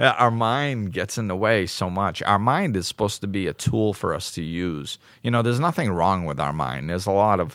Yeah, 0.00 0.12
Our 0.12 0.30
mind 0.30 0.94
gets 0.94 1.18
in 1.18 1.28
the 1.28 1.36
way 1.36 1.66
so 1.66 1.90
much. 1.90 2.22
Our 2.22 2.38
mind 2.38 2.78
is 2.78 2.88
supposed 2.88 3.20
to 3.20 3.26
be 3.26 3.46
a 3.46 3.52
tool 3.52 3.92
for 3.92 4.14
us 4.14 4.30
to 4.32 4.42
use. 4.42 4.96
You 5.22 5.30
know, 5.30 5.42
there's 5.42 5.60
nothing 5.60 5.90
wrong 5.90 6.24
with 6.24 6.40
our 6.40 6.54
mind. 6.54 6.88
There's 6.88 7.04
a 7.04 7.10
lot 7.12 7.40
of 7.40 7.54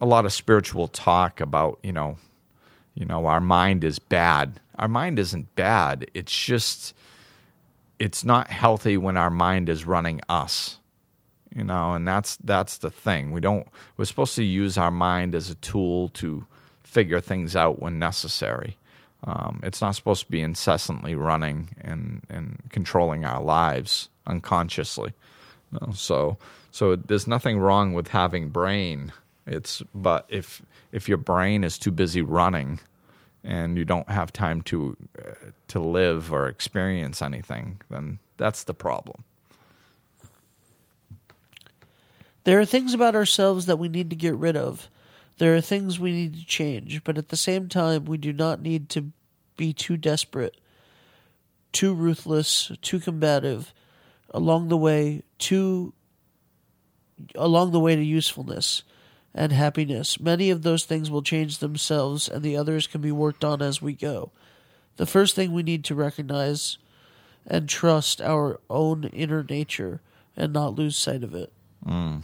a 0.00 0.06
lot 0.06 0.24
of 0.24 0.32
spiritual 0.32 0.88
talk 0.88 1.40
about, 1.40 1.78
you 1.82 1.92
know, 1.92 2.18
you 2.94 3.04
know, 3.04 3.26
our 3.26 3.40
mind 3.40 3.84
is 3.84 3.98
bad. 3.98 4.60
Our 4.78 4.88
mind 4.88 5.18
isn't 5.18 5.54
bad. 5.54 6.10
It's 6.14 6.36
just 6.36 6.94
it's 7.98 8.24
not 8.24 8.48
healthy 8.48 8.96
when 8.96 9.16
our 9.16 9.30
mind 9.30 9.68
is 9.68 9.86
running 9.86 10.20
us. 10.28 10.78
You 11.54 11.64
know, 11.64 11.94
and 11.94 12.06
that's 12.06 12.36
that's 12.36 12.78
the 12.78 12.90
thing. 12.90 13.32
We 13.32 13.40
don't 13.40 13.66
we're 13.96 14.04
supposed 14.04 14.34
to 14.36 14.44
use 14.44 14.76
our 14.76 14.90
mind 14.90 15.34
as 15.34 15.48
a 15.48 15.54
tool 15.56 16.08
to 16.10 16.46
figure 16.82 17.20
things 17.20 17.56
out 17.56 17.80
when 17.80 17.98
necessary. 17.98 18.76
Um, 19.24 19.60
it's 19.62 19.80
not 19.80 19.94
supposed 19.94 20.24
to 20.26 20.30
be 20.30 20.42
incessantly 20.42 21.14
running 21.14 21.70
and, 21.80 22.22
and 22.28 22.62
controlling 22.70 23.24
our 23.24 23.42
lives 23.42 24.08
unconsciously. 24.26 25.12
You 25.72 25.78
know, 25.80 25.92
so 25.92 26.36
so 26.70 26.96
there's 26.96 27.26
nothing 27.26 27.58
wrong 27.58 27.94
with 27.94 28.08
having 28.08 28.50
brain. 28.50 29.12
It's 29.46 29.82
but 29.94 30.26
if 30.28 30.62
if 30.90 31.08
your 31.08 31.18
brain 31.18 31.62
is 31.62 31.78
too 31.78 31.92
busy 31.92 32.20
running 32.20 32.80
and 33.44 33.78
you 33.78 33.84
don't 33.84 34.08
have 34.10 34.32
time 34.32 34.60
to 34.62 34.96
uh, 35.18 35.50
to 35.68 35.78
live 35.78 36.32
or 36.32 36.48
experience 36.48 37.22
anything, 37.22 37.80
then 37.88 38.18
that's 38.36 38.64
the 38.64 38.74
problem. 38.74 39.24
There 42.44 42.58
are 42.58 42.64
things 42.64 42.94
about 42.94 43.14
ourselves 43.14 43.66
that 43.66 43.78
we 43.78 43.88
need 43.88 44.10
to 44.10 44.16
get 44.16 44.34
rid 44.34 44.56
of. 44.56 44.88
There 45.38 45.54
are 45.54 45.60
things 45.60 45.98
we 45.98 46.12
need 46.12 46.34
to 46.34 46.46
change, 46.46 47.04
but 47.04 47.18
at 47.18 47.28
the 47.28 47.36
same 47.36 47.68
time, 47.68 48.04
we 48.04 48.18
do 48.18 48.32
not 48.32 48.62
need 48.62 48.88
to 48.90 49.12
be 49.56 49.72
too 49.72 49.96
desperate, 49.96 50.56
too 51.72 51.92
ruthless, 51.92 52.72
too 52.82 53.00
combative. 53.00 53.72
Along 54.30 54.68
the 54.68 54.76
way, 54.76 55.22
too 55.38 55.92
along 57.34 57.70
the 57.70 57.80
way 57.80 57.96
to 57.96 58.02
usefulness 58.02 58.82
and 59.36 59.52
happiness. 59.52 60.18
Many 60.18 60.50
of 60.50 60.62
those 60.62 60.84
things 60.84 61.10
will 61.10 61.22
change 61.22 61.58
themselves, 61.58 62.26
and 62.26 62.42
the 62.42 62.56
others 62.56 62.86
can 62.86 63.02
be 63.02 63.12
worked 63.12 63.44
on 63.44 63.60
as 63.60 63.82
we 63.82 63.92
go. 63.92 64.32
The 64.96 65.06
first 65.06 65.36
thing 65.36 65.52
we 65.52 65.62
need 65.62 65.84
to 65.84 65.94
recognize 65.94 66.78
and 67.46 67.68
trust 67.68 68.20
our 68.22 68.58
own 68.70 69.04
inner 69.12 69.44
nature 69.48 70.00
and 70.36 70.54
not 70.54 70.74
lose 70.74 70.96
sight 70.96 71.22
of 71.22 71.34
it. 71.34 71.52
Mm. 71.86 72.22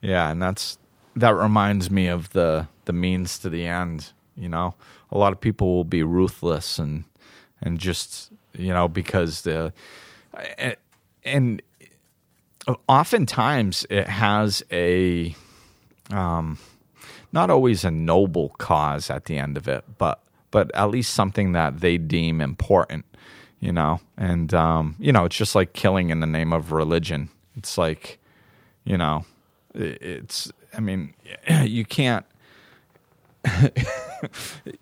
Yeah, 0.00 0.30
and 0.30 0.40
that's 0.40 0.78
that 1.16 1.34
reminds 1.34 1.90
me 1.90 2.06
of 2.06 2.30
the 2.30 2.68
the 2.84 2.92
means 2.92 3.38
to 3.40 3.50
the 3.50 3.66
end. 3.66 4.12
You 4.36 4.48
know, 4.48 4.74
a 5.10 5.18
lot 5.18 5.32
of 5.32 5.40
people 5.40 5.74
will 5.74 5.84
be 5.84 6.04
ruthless 6.04 6.78
and 6.78 7.04
and 7.60 7.78
just 7.80 8.30
you 8.56 8.72
know 8.72 8.86
because 8.86 9.42
the 9.42 9.72
and- 10.56 10.76
and 11.24 11.60
oftentimes 12.88 13.84
it 13.90 14.06
has 14.06 14.62
a 14.70 15.34
um 16.10 16.58
not 17.32 17.50
always 17.50 17.84
a 17.84 17.90
noble 17.90 18.50
cause 18.58 19.10
at 19.10 19.26
the 19.26 19.38
end 19.38 19.56
of 19.56 19.68
it, 19.68 19.84
but 19.98 20.22
but 20.50 20.74
at 20.74 20.90
least 20.90 21.12
something 21.12 21.52
that 21.52 21.80
they 21.80 21.98
deem 21.98 22.40
important, 22.40 23.04
you 23.60 23.72
know. 23.72 24.00
And 24.16 24.54
um, 24.54 24.96
you 24.98 25.12
know, 25.12 25.24
it's 25.24 25.36
just 25.36 25.54
like 25.54 25.72
killing 25.72 26.10
in 26.10 26.20
the 26.20 26.26
name 26.26 26.52
of 26.52 26.72
religion. 26.72 27.28
It's 27.56 27.76
like, 27.76 28.18
you 28.84 28.96
know, 28.96 29.24
it's 29.74 30.50
I 30.76 30.80
mean, 30.80 31.14
you 31.62 31.84
can't 31.84 32.24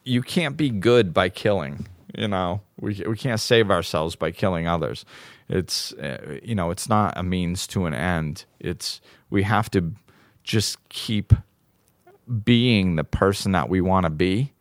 you 0.04 0.22
can't 0.22 0.56
be 0.56 0.70
good 0.70 1.12
by 1.12 1.28
killing. 1.28 1.86
You 2.16 2.28
know, 2.28 2.60
we 2.78 3.02
we 3.06 3.16
can't 3.16 3.40
save 3.40 3.70
ourselves 3.70 4.14
by 4.14 4.30
killing 4.30 4.68
others. 4.68 5.04
It's 5.48 5.92
uh, 5.94 6.38
you 6.42 6.54
know, 6.54 6.70
it's 6.70 6.88
not 6.88 7.14
a 7.16 7.22
means 7.22 7.66
to 7.68 7.86
an 7.86 7.94
end. 7.94 8.44
It's 8.60 9.00
we 9.30 9.42
have 9.42 9.70
to 9.72 9.92
just 10.44 10.88
keep 10.88 11.32
being 12.44 12.96
the 12.96 13.04
person 13.04 13.52
that 13.52 13.68
we 13.68 13.80
want 13.80 14.04
to 14.04 14.10
be, 14.10 14.52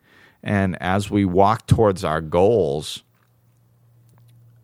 and 0.42 0.76
as 0.82 1.10
we 1.10 1.24
walk 1.24 1.66
towards 1.66 2.04
our 2.04 2.20
goals, 2.20 3.02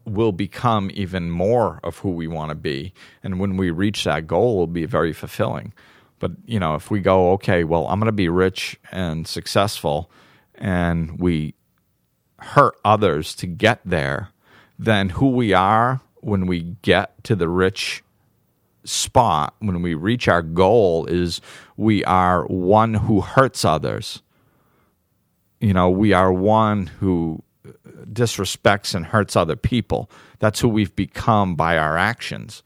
we'll 0.04 0.32
become 0.32 0.90
even 0.92 1.30
more 1.30 1.78
of 1.84 1.98
who 1.98 2.10
we 2.10 2.26
want 2.26 2.48
to 2.50 2.54
be. 2.54 2.92
And 3.22 3.38
when 3.38 3.56
we 3.56 3.70
reach 3.70 4.04
that 4.04 4.26
goal, 4.26 4.54
it'll 4.54 4.66
be 4.66 4.86
very 4.86 5.12
fulfilling. 5.12 5.72
But, 6.18 6.32
you 6.44 6.58
know, 6.58 6.74
if 6.74 6.90
we 6.90 7.00
go, 7.00 7.32
okay, 7.32 7.64
well, 7.64 7.86
I'm 7.86 7.98
going 7.98 8.06
to 8.06 8.12
be 8.12 8.28
rich 8.28 8.78
and 8.90 9.26
successful, 9.26 10.10
and 10.54 11.18
we 11.18 11.54
hurt 12.38 12.74
others 12.84 13.34
to 13.36 13.46
get 13.46 13.80
there, 13.84 14.30
then 14.78 15.10
who 15.10 15.30
we 15.30 15.52
are 15.52 16.00
when 16.16 16.46
we 16.46 16.76
get 16.82 17.22
to 17.24 17.36
the 17.36 17.48
rich 17.48 18.02
spot, 18.84 19.54
when 19.60 19.82
we 19.82 19.94
reach 19.94 20.28
our 20.28 20.42
goal, 20.42 21.06
is 21.06 21.40
we 21.76 22.04
are 22.04 22.46
one 22.46 22.94
who 22.94 23.20
hurts 23.20 23.64
others. 23.64 24.22
You 25.60 25.74
know, 25.74 25.90
we 25.90 26.12
are 26.12 26.32
one 26.32 26.86
who 26.86 27.42
uh, 27.66 27.72
disrespects 28.12 28.94
and 28.94 29.06
hurts 29.06 29.36
other 29.36 29.56
people. 29.56 30.10
That's 30.38 30.60
who 30.60 30.68
we've 30.68 30.94
become 30.96 31.54
by 31.54 31.76
our 31.76 31.98
actions. 31.98 32.62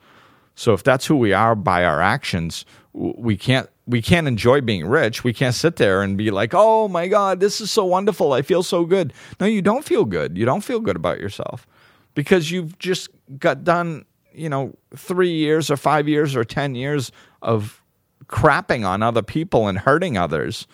So 0.55 0.73
if 0.73 0.85
that's 0.85 1.07
who 1.07 1.17
we 1.17 1.33
are 1.33 1.55
by 1.55 1.85
our 1.85 2.01
actions, 2.01 2.65
we 2.93 3.37
can't 3.37 3.69
we 3.87 4.01
can't 4.01 4.27
enjoy 4.27 4.61
being 4.63 4.87
rich. 4.87 5.25
We 5.25 5.35
can't 5.35 5.55
sit 5.55 5.77
there 5.77 6.03
and 6.03 6.17
be 6.17 6.31
like, 6.31 6.53
"Oh 6.55 6.89
my 6.89 7.09
god, 7.09 7.41
this 7.41 7.61
is 7.61 7.71
so 7.71 7.85
wonderful. 7.85 8.33
I 8.33 8.43
feel 8.43 8.63
so 8.63 8.85
good." 8.85 9.13
No, 9.41 9.47
you 9.47 9.61
don't 9.61 9.85
feel 9.85 10.05
good. 10.05 10.39
You 10.39 10.47
don't 10.47 10.63
feel 10.63 10.81
good 10.81 10.97
about 10.97 11.21
yourself 11.21 11.67
because 12.15 12.51
you've 12.51 12.79
just 12.79 13.09
got 13.39 13.65
done, 13.65 14.05
you 14.35 14.49
know, 14.49 14.75
3 14.97 15.31
years 15.31 15.71
or 15.71 15.77
5 15.77 16.09
years 16.09 16.35
or 16.37 16.45
10 16.45 16.75
years 16.75 17.13
of 17.43 17.83
crapping 18.27 18.87
on 18.87 19.03
other 19.03 19.23
people 19.23 19.69
and 19.69 19.79
hurting 19.79 20.17
others 20.19 20.67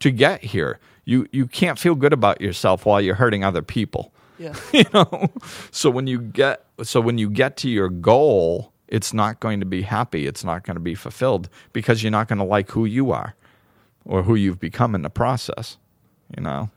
to 0.00 0.10
get 0.10 0.42
here. 0.42 0.78
You 1.04 1.26
you 1.32 1.46
can't 1.46 1.78
feel 1.78 1.94
good 1.94 2.12
about 2.12 2.40
yourself 2.40 2.84
while 2.84 3.00
you're 3.00 3.14
hurting 3.14 3.44
other 3.44 3.62
people 3.62 4.12
Yeah. 4.38 4.54
you 4.72 4.84
know 4.92 5.32
so 5.70 5.88
when 5.88 6.06
you 6.08 6.20
get 6.20 6.64
so 6.82 7.00
when 7.00 7.16
you 7.16 7.30
get 7.30 7.56
to 7.58 7.68
your 7.70 7.88
goal 7.88 8.72
it's 8.88 9.14
not 9.14 9.38
going 9.40 9.60
to 9.60 9.66
be 9.66 9.82
happy 9.82 10.26
it's 10.26 10.42
not 10.44 10.64
going 10.64 10.74
to 10.76 10.80
be 10.80 10.94
fulfilled 10.96 11.48
because 11.72 12.02
you're 12.02 12.10
not 12.10 12.26
going 12.28 12.38
to 12.40 12.44
like 12.44 12.70
who 12.72 12.84
you 12.84 13.12
are 13.12 13.34
or 14.04 14.24
who 14.24 14.34
you've 14.34 14.58
become 14.60 14.94
in 14.96 15.02
the 15.02 15.10
process 15.10 15.78
you 16.36 16.42
know 16.42 16.70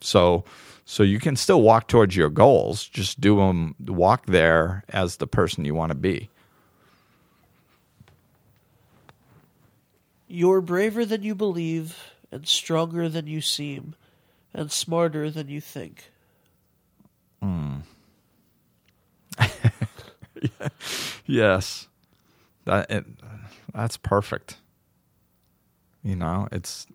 so 0.00 0.44
so 0.84 1.02
you 1.02 1.18
can 1.18 1.36
still 1.36 1.62
walk 1.62 1.88
towards 1.88 2.16
your 2.16 2.28
goals 2.28 2.86
just 2.86 3.20
do 3.20 3.36
them 3.36 3.74
walk 3.86 4.26
there 4.26 4.84
as 4.88 5.16
the 5.16 5.26
person 5.26 5.64
you 5.64 5.74
want 5.74 5.90
to 5.90 5.94
be 5.94 6.28
You're 10.32 10.60
braver 10.60 11.04
than 11.04 11.24
you 11.24 11.34
believe, 11.34 12.12
and 12.30 12.46
stronger 12.46 13.08
than 13.08 13.26
you 13.26 13.40
seem, 13.40 13.96
and 14.54 14.70
smarter 14.70 15.28
than 15.28 15.48
you 15.48 15.60
think. 15.60 16.12
Hmm. 17.42 17.78
Yes, 21.26 21.86
that 22.64 22.90
it, 22.90 23.04
that's 23.72 23.96
perfect. 23.96 24.56
You 26.02 26.16
know, 26.16 26.48
it's 26.50 26.86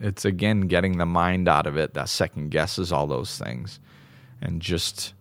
it's 0.00 0.24
again 0.24 0.62
getting 0.62 0.98
the 0.98 1.06
mind 1.06 1.48
out 1.48 1.66
of 1.66 1.76
it 1.76 1.94
that 1.94 2.08
second 2.08 2.50
guesses 2.50 2.90
all 2.92 3.06
those 3.06 3.38
things, 3.38 3.78
and 4.40 4.60
just 4.60 5.14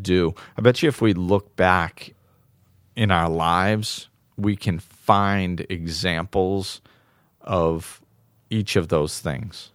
do. 0.00 0.34
I 0.56 0.60
bet 0.60 0.82
you 0.82 0.88
if 0.88 1.00
we 1.00 1.12
look 1.12 1.56
back 1.56 2.14
in 2.96 3.10
our 3.10 3.28
lives, 3.28 4.08
we 4.36 4.56
can 4.56 4.78
find 4.78 5.64
examples 5.68 6.80
of 7.40 8.00
each 8.50 8.76
of 8.76 8.88
those 8.88 9.20
things. 9.20 9.70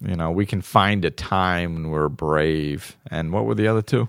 You 0.00 0.16
know, 0.16 0.30
we 0.30 0.46
can 0.46 0.62
find 0.62 1.04
a 1.04 1.10
time 1.10 1.74
when 1.74 1.90
we're 1.90 2.08
brave. 2.08 2.96
And 3.10 3.32
what 3.32 3.44
were 3.44 3.54
the 3.54 3.68
other 3.68 3.82
two? 3.82 4.08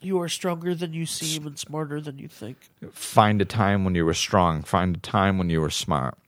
You 0.00 0.20
are 0.20 0.28
stronger 0.28 0.74
than 0.74 0.92
you 0.92 1.06
seem 1.06 1.46
and 1.46 1.58
smarter 1.58 2.00
than 2.00 2.18
you 2.18 2.28
think. 2.28 2.58
find 2.92 3.40
a 3.40 3.46
time 3.46 3.84
when 3.84 3.94
you 3.94 4.04
were 4.04 4.14
strong, 4.14 4.62
find 4.62 4.96
a 4.96 5.00
time 5.00 5.38
when 5.38 5.48
you 5.48 5.60
were 5.60 5.70
smart. 5.70 6.18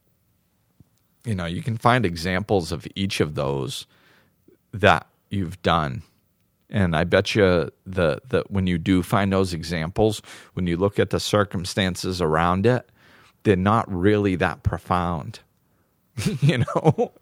You 1.25 1.35
know, 1.35 1.47
you 1.47 1.63
can 1.63 1.77
find 1.77 2.07
examples 2.07 2.73
of 2.73 2.87
each 2.95 3.21
of 3.21 3.35
those 3.35 3.87
that 4.73 5.07
you've 5.31 5.61
done. 5.63 6.03
And 6.71 6.95
I 6.95 7.05
bet 7.05 7.35
you 7.35 7.71
the, 7.87 8.21
the 8.29 8.45
when 8.49 8.67
you 8.67 8.79
do 8.79 9.03
find 9.03 9.33
those 9.33 9.55
examples, 9.55 10.21
when 10.53 10.67
you 10.67 10.77
look 10.77 10.99
at 10.99 11.11
the 11.11 11.21
circumstances 11.21 12.21
around 12.21 12.67
it, 12.67 12.89
they're 13.43 13.57
not 13.57 13.91
really 13.93 14.37
that 14.37 14.63
profound. 14.63 15.41
you 16.41 16.59
know, 16.59 17.13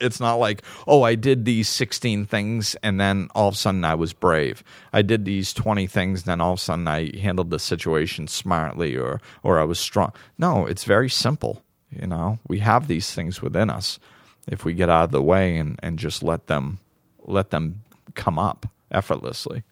it's 0.00 0.20
not 0.20 0.36
like, 0.36 0.62
oh, 0.86 1.02
I 1.02 1.16
did 1.16 1.44
these 1.44 1.68
16 1.68 2.26
things 2.26 2.76
and 2.82 3.00
then 3.00 3.28
all 3.34 3.48
of 3.48 3.54
a 3.54 3.58
sudden 3.58 3.84
I 3.84 3.94
was 3.94 4.12
brave. 4.12 4.62
I 4.92 5.02
did 5.02 5.24
these 5.24 5.52
20 5.52 5.86
things, 5.86 6.20
and 6.20 6.26
then 6.26 6.40
all 6.40 6.52
of 6.52 6.58
a 6.58 6.62
sudden 6.62 6.86
I 6.86 7.16
handled 7.18 7.50
the 7.50 7.58
situation 7.58 8.28
smartly 8.28 8.96
or, 8.96 9.20
or 9.42 9.58
I 9.58 9.64
was 9.64 9.80
strong. 9.80 10.12
No, 10.38 10.66
it's 10.66 10.84
very 10.84 11.10
simple. 11.10 11.62
You 12.00 12.06
know, 12.06 12.38
we 12.48 12.58
have 12.60 12.88
these 12.88 13.12
things 13.12 13.40
within 13.40 13.70
us 13.70 13.98
if 14.46 14.64
we 14.64 14.74
get 14.74 14.88
out 14.88 15.04
of 15.04 15.10
the 15.10 15.22
way 15.22 15.56
and, 15.56 15.78
and 15.82 15.98
just 15.98 16.22
let 16.22 16.46
them, 16.46 16.78
let 17.24 17.50
them 17.50 17.82
come 18.14 18.38
up 18.38 18.66
effortlessly. 18.90 19.62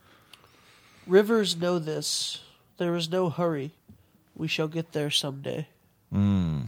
Rivers 1.07 1.57
know 1.57 1.79
this. 1.79 2.43
There 2.79 2.95
is 2.95 3.11
no 3.11 3.29
hurry. 3.29 3.73
We 4.35 4.49
shall 4.49 4.69
get 4.69 4.93
there 4.93 5.11
someday. 5.11 5.69
Hmm. 6.11 6.63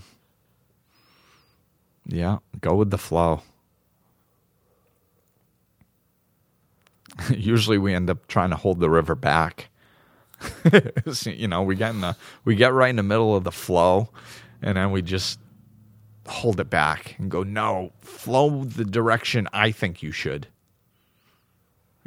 Yeah, 2.06 2.38
go 2.60 2.74
with 2.74 2.90
the 2.90 2.98
flow. 2.98 3.42
Usually 7.30 7.78
we 7.78 7.94
end 7.94 8.10
up 8.10 8.26
trying 8.26 8.50
to 8.50 8.56
hold 8.56 8.80
the 8.80 8.90
river 8.90 9.14
back. 9.14 9.68
You 11.24 11.48
know, 11.48 11.62
we 11.62 11.76
get 11.76 11.90
in 11.90 12.00
the 12.00 12.16
we 12.44 12.54
get 12.56 12.72
right 12.72 12.90
in 12.90 12.96
the 12.96 13.02
middle 13.02 13.36
of 13.36 13.44
the 13.44 13.52
flow 13.52 14.10
and 14.62 14.76
then 14.76 14.90
we 14.90 15.02
just 15.02 15.38
hold 16.26 16.60
it 16.60 16.70
back 16.70 17.16
and 17.18 17.30
go, 17.30 17.42
"No, 17.42 17.92
flow 18.00 18.64
the 18.64 18.84
direction 18.84 19.48
I 19.52 19.70
think 19.70 20.02
you 20.02 20.12
should." 20.12 20.48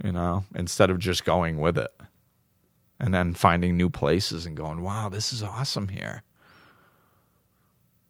You 0.03 0.11
know, 0.11 0.45
instead 0.53 0.89
of 0.89 0.99
just 0.99 1.25
going 1.25 1.59
with 1.59 1.77
it. 1.77 1.91
And 2.99 3.13
then 3.13 3.33
finding 3.33 3.77
new 3.77 3.89
places 3.89 4.45
and 4.45 4.57
going, 4.57 4.81
"Wow, 4.81 5.09
this 5.09 5.31
is 5.31 5.43
awesome 5.43 5.89
here." 5.89 6.23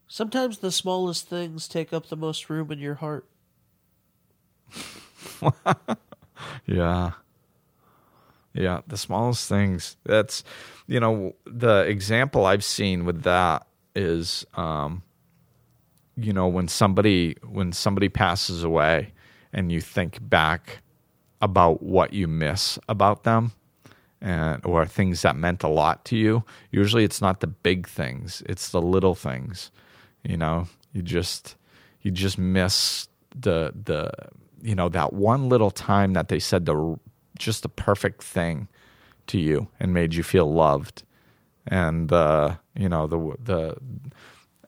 Sometimes 0.07 0.59
the 0.59 0.71
smallest 0.71 1.27
things 1.27 1.67
take 1.67 1.91
up 1.91 2.07
the 2.07 2.15
most 2.15 2.49
room 2.49 2.71
in 2.71 2.79
your 2.79 2.95
heart. 2.95 3.25
Yeah. 6.65 7.11
Yeah, 8.53 8.81
the 8.87 8.97
smallest 8.97 9.47
things. 9.47 9.97
That's 10.03 10.43
you 10.87 10.99
know, 10.99 11.35
the 11.45 11.81
example 11.81 12.45
I've 12.45 12.63
seen 12.63 13.05
with 13.05 13.23
that 13.23 13.67
is 13.95 14.45
um 14.55 15.03
you 16.17 16.33
know, 16.33 16.47
when 16.47 16.67
somebody 16.67 17.35
when 17.47 17.71
somebody 17.71 18.09
passes 18.09 18.63
away 18.63 19.13
and 19.53 19.71
you 19.71 19.79
think 19.79 20.17
back 20.21 20.79
about 21.41 21.83
what 21.83 22.11
you 22.11 22.27
miss 22.27 22.79
about 22.89 23.23
them 23.23 23.51
and 24.19 24.65
or 24.65 24.85
things 24.85 25.21
that 25.21 25.35
meant 25.35 25.63
a 25.63 25.67
lot 25.67 26.03
to 26.05 26.17
you, 26.17 26.43
usually 26.71 27.03
it's 27.03 27.21
not 27.21 27.39
the 27.39 27.47
big 27.47 27.87
things, 27.87 28.41
it's 28.47 28.69
the 28.69 28.81
little 28.81 29.15
things. 29.15 29.71
You 30.23 30.37
know, 30.37 30.67
you 30.91 31.03
just 31.03 31.55
you 32.01 32.09
just 32.09 32.37
miss 32.37 33.07
the 33.35 33.71
the 33.83 34.11
you 34.61 34.73
know 34.73 34.89
that 34.89 35.13
one 35.13 35.49
little 35.49 35.71
time 35.71 36.13
that 36.13 36.29
they 36.29 36.39
said 36.39 36.65
the 36.65 36.99
just 37.37 37.61
the 37.61 37.69
perfect 37.69 38.23
thing 38.23 38.67
to 39.27 39.37
you 39.39 39.67
and 39.79 39.93
made 39.93 40.15
you 40.15 40.23
feel 40.23 40.51
loved 40.51 41.03
and 41.67 42.11
uh 42.11 42.55
you 42.75 42.89
know 42.89 43.05
the 43.05 43.35
the 43.43 43.77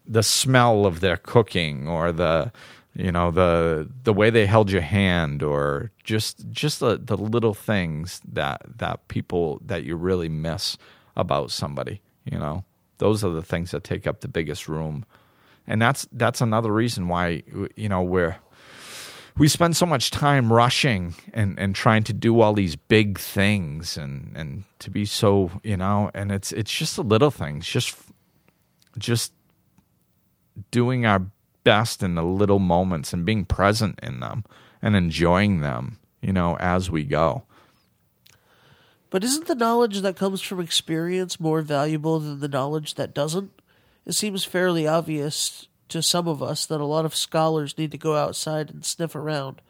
the 0.09 0.23
smell 0.23 0.85
of 0.85 0.99
their 0.99 1.17
cooking 1.17 1.87
or 1.87 2.11
the 2.11 2.51
you 2.95 3.11
know 3.11 3.31
the 3.31 3.87
the 4.03 4.11
way 4.13 4.29
they 4.29 4.45
held 4.45 4.69
your 4.71 4.81
hand 4.81 5.43
or 5.43 5.91
just 6.03 6.49
just 6.49 6.81
the, 6.81 6.97
the 6.97 7.15
little 7.15 7.53
things 7.53 8.19
that 8.27 8.61
that 8.77 9.07
people 9.07 9.61
that 9.63 9.83
you 9.83 9.95
really 9.95 10.27
miss 10.27 10.77
about 11.15 11.51
somebody 11.51 12.01
you 12.29 12.37
know? 12.37 12.63
Those 12.97 13.23
are 13.23 13.29
the 13.29 13.41
things 13.41 13.71
that 13.71 13.83
take 13.83 14.05
up 14.05 14.21
the 14.21 14.27
biggest 14.27 14.67
room. 14.67 15.05
And 15.67 15.81
that's 15.81 16.07
that's 16.11 16.41
another 16.41 16.71
reason 16.71 17.07
why 17.07 17.43
you 17.75 17.89
know 17.89 18.01
we're 18.01 18.37
we 19.37 19.47
spend 19.47 19.77
so 19.77 19.85
much 19.85 20.11
time 20.11 20.51
rushing 20.51 21.15
and, 21.33 21.57
and 21.59 21.75
trying 21.75 22.03
to 22.03 22.13
do 22.13 22.41
all 22.41 22.53
these 22.53 22.75
big 22.75 23.17
things 23.19 23.95
and, 23.95 24.35
and 24.35 24.63
to 24.79 24.89
be 24.89 25.05
so 25.05 25.51
you 25.63 25.77
know 25.77 26.09
and 26.15 26.31
it's 26.31 26.51
it's 26.51 26.75
just 26.75 26.95
the 26.95 27.03
little 27.03 27.29
things 27.29 27.67
just 27.67 27.95
just 28.97 29.31
doing 30.71 31.05
our 31.05 31.25
best 31.63 32.01
in 32.01 32.15
the 32.15 32.23
little 32.23 32.59
moments 32.59 33.13
and 33.13 33.25
being 33.25 33.45
present 33.45 33.99
in 34.01 34.19
them 34.19 34.43
and 34.81 34.95
enjoying 34.95 35.61
them 35.61 35.99
you 36.21 36.31
know 36.33 36.55
as 36.57 36.89
we 36.89 37.03
go 37.03 37.43
But 39.09 39.23
isn't 39.23 39.47
the 39.47 39.55
knowledge 39.55 40.01
that 40.01 40.15
comes 40.15 40.41
from 40.41 40.59
experience 40.59 41.39
more 41.39 41.61
valuable 41.61 42.19
than 42.19 42.39
the 42.39 42.47
knowledge 42.47 42.93
that 42.95 43.13
doesn't? 43.13 43.51
It 44.05 44.13
seems 44.13 44.43
fairly 44.45 44.87
obvious 44.87 45.67
to 45.89 46.01
some 46.03 46.27
of 46.27 46.43
us 46.43 46.65
that 46.67 46.79
a 46.81 46.85
lot 46.85 47.05
of 47.05 47.15
scholars 47.15 47.77
need 47.77 47.91
to 47.91 47.97
go 47.97 48.15
outside 48.15 48.69
and 48.69 48.85
sniff 48.85 49.15
around, 49.15 49.61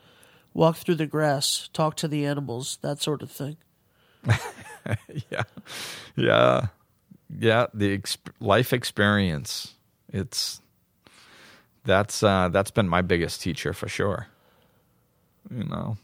walk 0.54 0.75
through 0.78 0.95
the 0.95 1.06
grass, 1.06 1.69
talk 1.71 1.95
to 1.95 2.08
the 2.08 2.25
animals, 2.25 2.78
that 2.82 3.02
sort 3.02 3.21
of 3.21 3.32
thing. 3.32 3.56
yeah 5.32 5.43
yeah 6.17 6.67
yeah 7.30 7.67
the 7.73 7.97
exp- 7.97 8.34
life 8.41 8.73
experience 8.73 9.75
it's 10.12 10.60
that's 11.86 12.24
uh 12.24 12.50
that's 12.50 12.72
been 12.72 12.88
my 12.88 13.02
biggest 13.02 13.42
teacher 13.42 13.74
for 13.74 13.88
sure. 13.88 14.28
You 15.50 15.63
know 15.63 15.98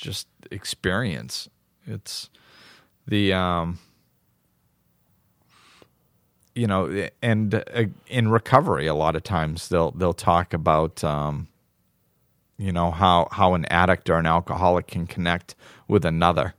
just 0.00 0.26
experience. 0.50 1.48
It's 1.86 2.30
the 3.06 3.32
um 3.32 3.78
you 6.54 6.66
know 6.66 7.08
and 7.22 7.54
uh, 7.54 7.84
in 8.08 8.28
recovery 8.28 8.86
a 8.86 8.94
lot 8.94 9.14
of 9.14 9.22
times 9.22 9.68
they'll 9.68 9.92
they'll 9.92 10.12
talk 10.12 10.52
about 10.52 11.02
um 11.04 11.48
you 12.58 12.72
know 12.72 12.90
how 12.90 13.28
how 13.30 13.54
an 13.54 13.64
addict 13.66 14.10
or 14.10 14.18
an 14.18 14.26
alcoholic 14.26 14.86
can 14.86 15.06
connect 15.06 15.54
with 15.86 16.04
another 16.04 16.54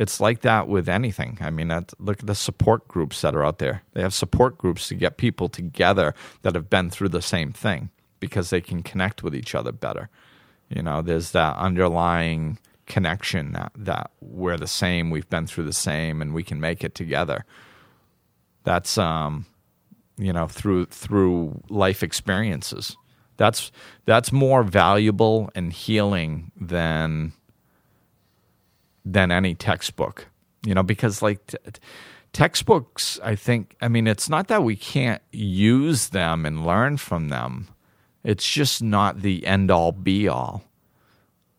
it's 0.00 0.18
like 0.18 0.40
that 0.40 0.66
with 0.66 0.88
anything. 0.88 1.36
I 1.42 1.50
mean, 1.50 1.68
look 1.98 2.20
at 2.20 2.26
the 2.26 2.34
support 2.34 2.88
groups 2.88 3.20
that 3.20 3.34
are 3.34 3.44
out 3.44 3.58
there. 3.58 3.82
They 3.92 4.00
have 4.00 4.14
support 4.14 4.56
groups 4.56 4.88
to 4.88 4.94
get 4.94 5.18
people 5.18 5.50
together 5.50 6.14
that 6.40 6.54
have 6.54 6.70
been 6.70 6.88
through 6.88 7.10
the 7.10 7.20
same 7.20 7.52
thing 7.52 7.90
because 8.18 8.48
they 8.48 8.62
can 8.62 8.82
connect 8.82 9.22
with 9.22 9.34
each 9.34 9.54
other 9.54 9.72
better. 9.72 10.08
You 10.70 10.82
know, 10.82 11.02
there's 11.02 11.32
that 11.32 11.54
underlying 11.58 12.58
connection 12.86 13.52
that, 13.52 13.72
that 13.76 14.10
we're 14.22 14.56
the 14.56 14.66
same, 14.66 15.10
we've 15.10 15.28
been 15.28 15.46
through 15.46 15.64
the 15.64 15.72
same, 15.74 16.22
and 16.22 16.32
we 16.32 16.44
can 16.44 16.60
make 16.60 16.82
it 16.82 16.94
together. 16.94 17.44
That's 18.64 18.96
um, 18.96 19.44
you 20.16 20.32
know, 20.32 20.46
through 20.46 20.86
through 20.86 21.60
life 21.68 22.02
experiences. 22.02 22.96
That's 23.36 23.70
that's 24.06 24.32
more 24.32 24.62
valuable 24.62 25.50
and 25.54 25.74
healing 25.74 26.52
than 26.58 27.34
than 29.04 29.30
any 29.30 29.54
textbook 29.54 30.28
you 30.64 30.74
know 30.74 30.82
because 30.82 31.22
like 31.22 31.46
t- 31.46 31.56
textbooks 32.32 33.18
i 33.24 33.34
think 33.34 33.76
i 33.80 33.88
mean 33.88 34.06
it's 34.06 34.28
not 34.28 34.48
that 34.48 34.62
we 34.62 34.76
can't 34.76 35.22
use 35.32 36.10
them 36.10 36.46
and 36.46 36.64
learn 36.66 36.96
from 36.96 37.28
them. 37.28 37.68
It's 38.22 38.46
just 38.46 38.82
not 38.82 39.22
the 39.22 39.46
end 39.46 39.70
all 39.70 39.92
be 39.92 40.28
all 40.28 40.64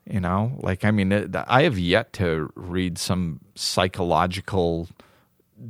you 0.06 0.20
know? 0.20 0.58
Like 0.60 0.86
i 0.86 0.92
mean 0.92 1.12
it, 1.12 1.36
i 1.36 1.64
have 1.64 1.80
yet 1.80 2.14
to 2.14 2.52
read 2.56 2.98
some 2.98 3.40
psychological 3.56 4.88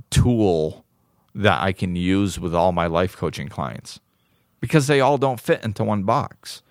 tool 0.10 0.86
that 1.34 1.62
i 1.62 1.72
can 1.72 1.96
use 1.96 2.40
with 2.40 2.54
all 2.54 2.72
my 2.72 2.88
life 2.88 3.16
coaching 3.16 3.48
clients 3.48 4.00
because 4.60 4.88
they 4.88 5.00
all 5.00 5.18
don't 5.18 5.40
fit 5.40 5.64
into 5.64 5.84
one 5.84 6.04
box 6.04 6.62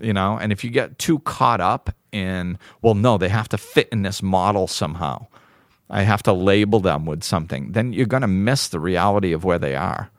you 0.00 0.12
know? 0.12 0.38
And 0.38 0.52
if 0.52 0.64
you 0.64 0.70
get 0.70 0.98
too 0.98 1.20
caught 1.20 1.60
up 1.60 1.90
in, 2.16 2.58
well, 2.82 2.94
no, 2.94 3.18
they 3.18 3.28
have 3.28 3.48
to 3.50 3.58
fit 3.58 3.88
in 3.90 4.02
this 4.02 4.22
model 4.22 4.66
somehow. 4.66 5.26
I 5.88 6.02
have 6.02 6.22
to 6.24 6.32
label 6.32 6.80
them 6.80 7.06
with 7.06 7.22
something. 7.22 7.72
Then 7.72 7.92
you're 7.92 8.06
going 8.06 8.22
to 8.22 8.26
miss 8.26 8.68
the 8.68 8.80
reality 8.80 9.32
of 9.32 9.44
where 9.44 9.58
they 9.58 9.76
are. 9.76 10.10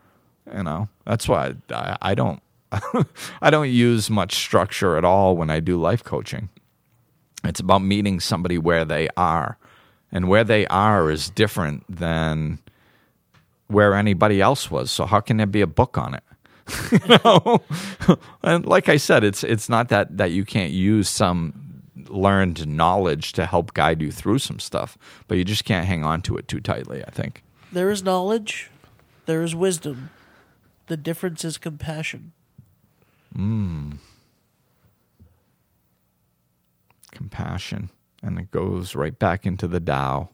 You 0.56 0.64
know, 0.64 0.88
that's 1.06 1.28
why 1.28 1.56
I, 1.70 1.98
I 2.02 2.16
don't. 2.16 2.42
I 3.42 3.50
don't 3.50 3.70
use 3.70 4.10
much 4.10 4.36
structure 4.36 4.98
at 4.98 5.06
all 5.06 5.38
when 5.38 5.50
I 5.50 5.60
do 5.60 5.80
life 5.80 6.04
coaching. 6.04 6.50
It's 7.44 7.60
about 7.62 7.82
meeting 7.82 8.20
somebody 8.20 8.58
where 8.58 8.86
they 8.86 9.08
are. 9.16 9.58
And 10.12 10.30
where 10.30 10.44
they 10.44 10.68
are 10.68 11.10
is 11.12 11.30
different 11.30 11.84
than 11.90 12.60
where 13.68 13.94
anybody 13.94 14.42
else 14.42 14.72
was. 14.72 14.90
So 14.92 15.06
how 15.06 15.20
can 15.20 15.38
there 15.38 15.46
be 15.46 15.62
a 15.62 15.68
book 15.68 15.98
on 15.98 16.16
it? 16.16 16.24
you 16.92 17.18
know? 17.24 17.62
and 18.44 18.66
like 18.66 18.90
I 18.90 18.98
said, 18.98 19.24
it's 19.24 19.44
it's 19.44 19.70
not 19.70 19.90
that 19.90 20.18
that 20.18 20.32
you 20.32 20.46
can't 20.46 20.72
use 20.72 21.10
some 21.10 21.67
learned 22.10 22.68
knowledge 22.68 23.34
to 23.34 23.46
help 23.46 23.74
guide 23.74 24.02
you 24.02 24.12
through 24.12 24.40
some 24.40 24.60
stuff, 24.60 24.98
but 25.28 25.38
you 25.38 25.44
just 25.44 25.66
can't 25.66 25.88
hang 25.88 26.04
on 26.04 26.22
to 26.24 26.38
it 26.38 26.48
too 26.48 26.60
tightly, 26.60 27.04
I 27.06 27.12
think. 27.12 27.44
There 27.72 27.90
is 27.90 28.04
knowledge, 28.04 28.70
there 29.26 29.44
is 29.44 29.54
wisdom. 29.56 30.10
The 30.88 30.98
difference 30.98 31.44
is 31.44 31.58
compassion. 31.58 32.32
Hmm. 33.36 33.94
Compassion. 37.12 37.90
And 38.24 38.40
it 38.40 38.52
goes 38.52 38.96
right 38.96 39.18
back 39.18 39.46
into 39.46 39.68
the 39.68 39.80
Tao. 39.80 40.30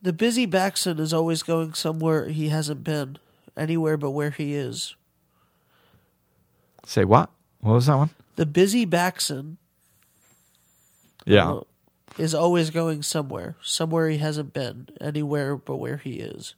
The 0.00 0.12
Bisy 0.12 0.46
Backson 0.46 0.98
is 1.00 1.12
always 1.12 1.42
going 1.42 1.74
somewhere 1.74 2.28
he 2.28 2.48
hasn't 2.48 2.84
been, 2.84 3.18
anywhere 3.56 3.96
but 3.96 4.10
where 4.10 4.30
he 4.30 4.54
is. 4.54 4.94
Say 6.86 7.04
what? 7.04 7.30
What 7.60 7.74
was 7.74 7.86
that 7.86 7.96
one? 7.96 8.10
The 8.36 8.46
Bisy 8.46 8.86
Backson 8.86 9.56
Yeah. 11.28 11.50
uh, 11.50 11.60
is 12.16 12.34
always 12.34 12.70
going 12.70 13.02
somewhere, 13.02 13.56
somewhere 13.62 14.08
he 14.08 14.18
hasn't 14.18 14.52
been, 14.52 14.88
anywhere 15.00 15.56
but 15.56 15.76
where 15.76 15.98
he 15.98 16.14
is. 16.14 16.54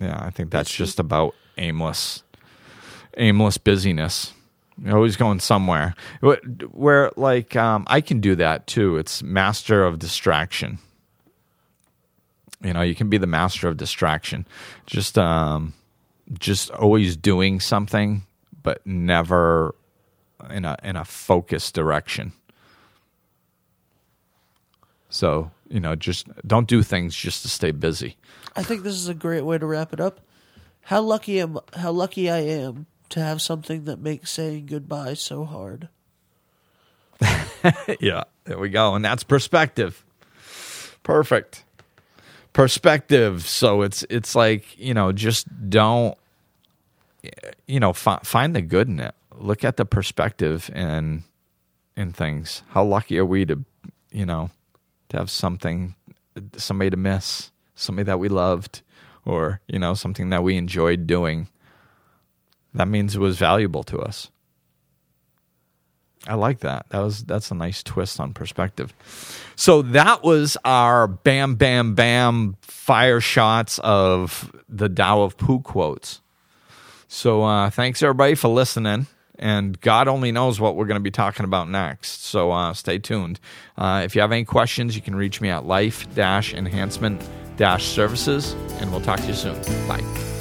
Yeah, 0.00 0.20
I 0.20 0.30
think 0.30 0.50
that's 0.50 0.74
just 0.74 0.98
about 0.98 1.34
aimless, 1.56 2.22
aimless 3.16 3.58
busyness. 3.58 4.32
You're 4.82 4.96
always 4.96 5.16
going 5.16 5.38
somewhere. 5.38 5.94
Where 6.20 7.12
like 7.16 7.54
um, 7.54 7.84
I 7.86 8.00
can 8.00 8.20
do 8.20 8.34
that 8.34 8.66
too. 8.66 8.96
It's 8.96 9.22
master 9.22 9.84
of 9.84 9.98
distraction. 10.00 10.78
You 12.62 12.72
know, 12.72 12.82
you 12.82 12.94
can 12.94 13.08
be 13.08 13.18
the 13.18 13.26
master 13.26 13.68
of 13.68 13.76
distraction. 13.76 14.46
Just 14.86 15.16
um, 15.16 15.74
just 16.38 16.70
always 16.70 17.16
doing 17.16 17.60
something, 17.60 18.24
but 18.62 18.84
never 18.84 19.74
in 20.50 20.64
a 20.64 20.76
in 20.82 20.96
a 20.96 21.04
focused 21.04 21.74
direction. 21.74 22.32
So 25.14 25.52
you 25.68 25.78
know, 25.78 25.94
just 25.94 26.26
don't 26.44 26.66
do 26.66 26.82
things 26.82 27.14
just 27.14 27.42
to 27.42 27.48
stay 27.48 27.70
busy. 27.70 28.16
I 28.56 28.64
think 28.64 28.82
this 28.82 28.94
is 28.94 29.06
a 29.06 29.14
great 29.14 29.42
way 29.42 29.58
to 29.58 29.64
wrap 29.64 29.92
it 29.92 30.00
up. 30.00 30.18
How 30.82 31.00
lucky 31.02 31.40
am 31.40 31.60
how 31.76 31.92
lucky 31.92 32.28
I 32.28 32.38
am 32.38 32.86
to 33.10 33.20
have 33.20 33.40
something 33.40 33.84
that 33.84 34.00
makes 34.00 34.32
saying 34.32 34.66
goodbye 34.66 35.14
so 35.14 35.44
hard. 35.44 35.88
yeah, 38.00 38.24
there 38.42 38.58
we 38.58 38.70
go. 38.70 38.96
And 38.96 39.04
that's 39.04 39.22
perspective. 39.22 40.04
Perfect. 41.04 41.62
Perspective. 42.52 43.46
So 43.46 43.82
it's 43.82 44.04
it's 44.10 44.34
like, 44.34 44.76
you 44.76 44.94
know, 44.94 45.12
just 45.12 45.46
don't 45.70 46.18
you 47.68 47.78
know, 47.78 47.92
fi- 47.92 48.20
find 48.24 48.54
the 48.54 48.62
good 48.62 48.88
in 48.88 48.98
it. 48.98 49.14
Look 49.38 49.62
at 49.62 49.76
the 49.76 49.84
perspective 49.84 50.70
in 50.74 51.22
in 51.96 52.12
things. 52.12 52.64
How 52.70 52.84
lucky 52.84 53.16
are 53.18 53.24
we 53.24 53.46
to, 53.46 53.64
you 54.10 54.26
know, 54.26 54.50
to 55.14 55.20
have 55.20 55.30
something 55.30 55.94
somebody 56.56 56.90
to 56.90 56.96
miss, 56.96 57.50
somebody 57.74 58.04
that 58.04 58.18
we 58.18 58.28
loved 58.28 58.82
or, 59.24 59.60
you 59.68 59.78
know, 59.78 59.94
something 59.94 60.30
that 60.30 60.42
we 60.42 60.56
enjoyed 60.56 61.06
doing. 61.06 61.48
That 62.74 62.88
means 62.88 63.14
it 63.14 63.20
was 63.20 63.38
valuable 63.38 63.84
to 63.84 63.98
us. 63.98 64.30
I 66.26 66.34
like 66.34 66.60
that. 66.60 66.86
That 66.88 67.00
was 67.00 67.22
that's 67.24 67.50
a 67.50 67.54
nice 67.54 67.82
twist 67.82 68.18
on 68.18 68.32
perspective. 68.32 68.94
So 69.56 69.82
that 69.82 70.24
was 70.24 70.56
our 70.64 71.06
bam 71.06 71.56
bam 71.56 71.94
bam 71.94 72.56
fire 72.62 73.20
shots 73.20 73.78
of 73.80 74.50
the 74.68 74.88
Tao 74.88 75.22
of 75.22 75.36
Pooh 75.36 75.60
quotes. 75.60 76.22
So 77.08 77.42
uh, 77.42 77.70
thanks 77.70 78.02
everybody 78.02 78.34
for 78.34 78.48
listening. 78.48 79.06
And 79.38 79.80
God 79.80 80.08
only 80.08 80.32
knows 80.32 80.60
what 80.60 80.76
we're 80.76 80.86
going 80.86 81.00
to 81.00 81.02
be 81.02 81.10
talking 81.10 81.44
about 81.44 81.68
next. 81.68 82.24
So 82.24 82.52
uh, 82.52 82.72
stay 82.72 82.98
tuned. 82.98 83.40
Uh, 83.76 84.02
if 84.04 84.14
you 84.14 84.20
have 84.20 84.32
any 84.32 84.44
questions, 84.44 84.94
you 84.94 85.02
can 85.02 85.16
reach 85.16 85.40
me 85.40 85.48
at 85.48 85.64
life 85.64 86.12
enhancement 86.54 87.22
services, 87.84 88.52
and 88.80 88.90
we'll 88.90 89.00
talk 89.00 89.20
to 89.20 89.26
you 89.26 89.34
soon. 89.34 89.60
Bye. 89.88 90.33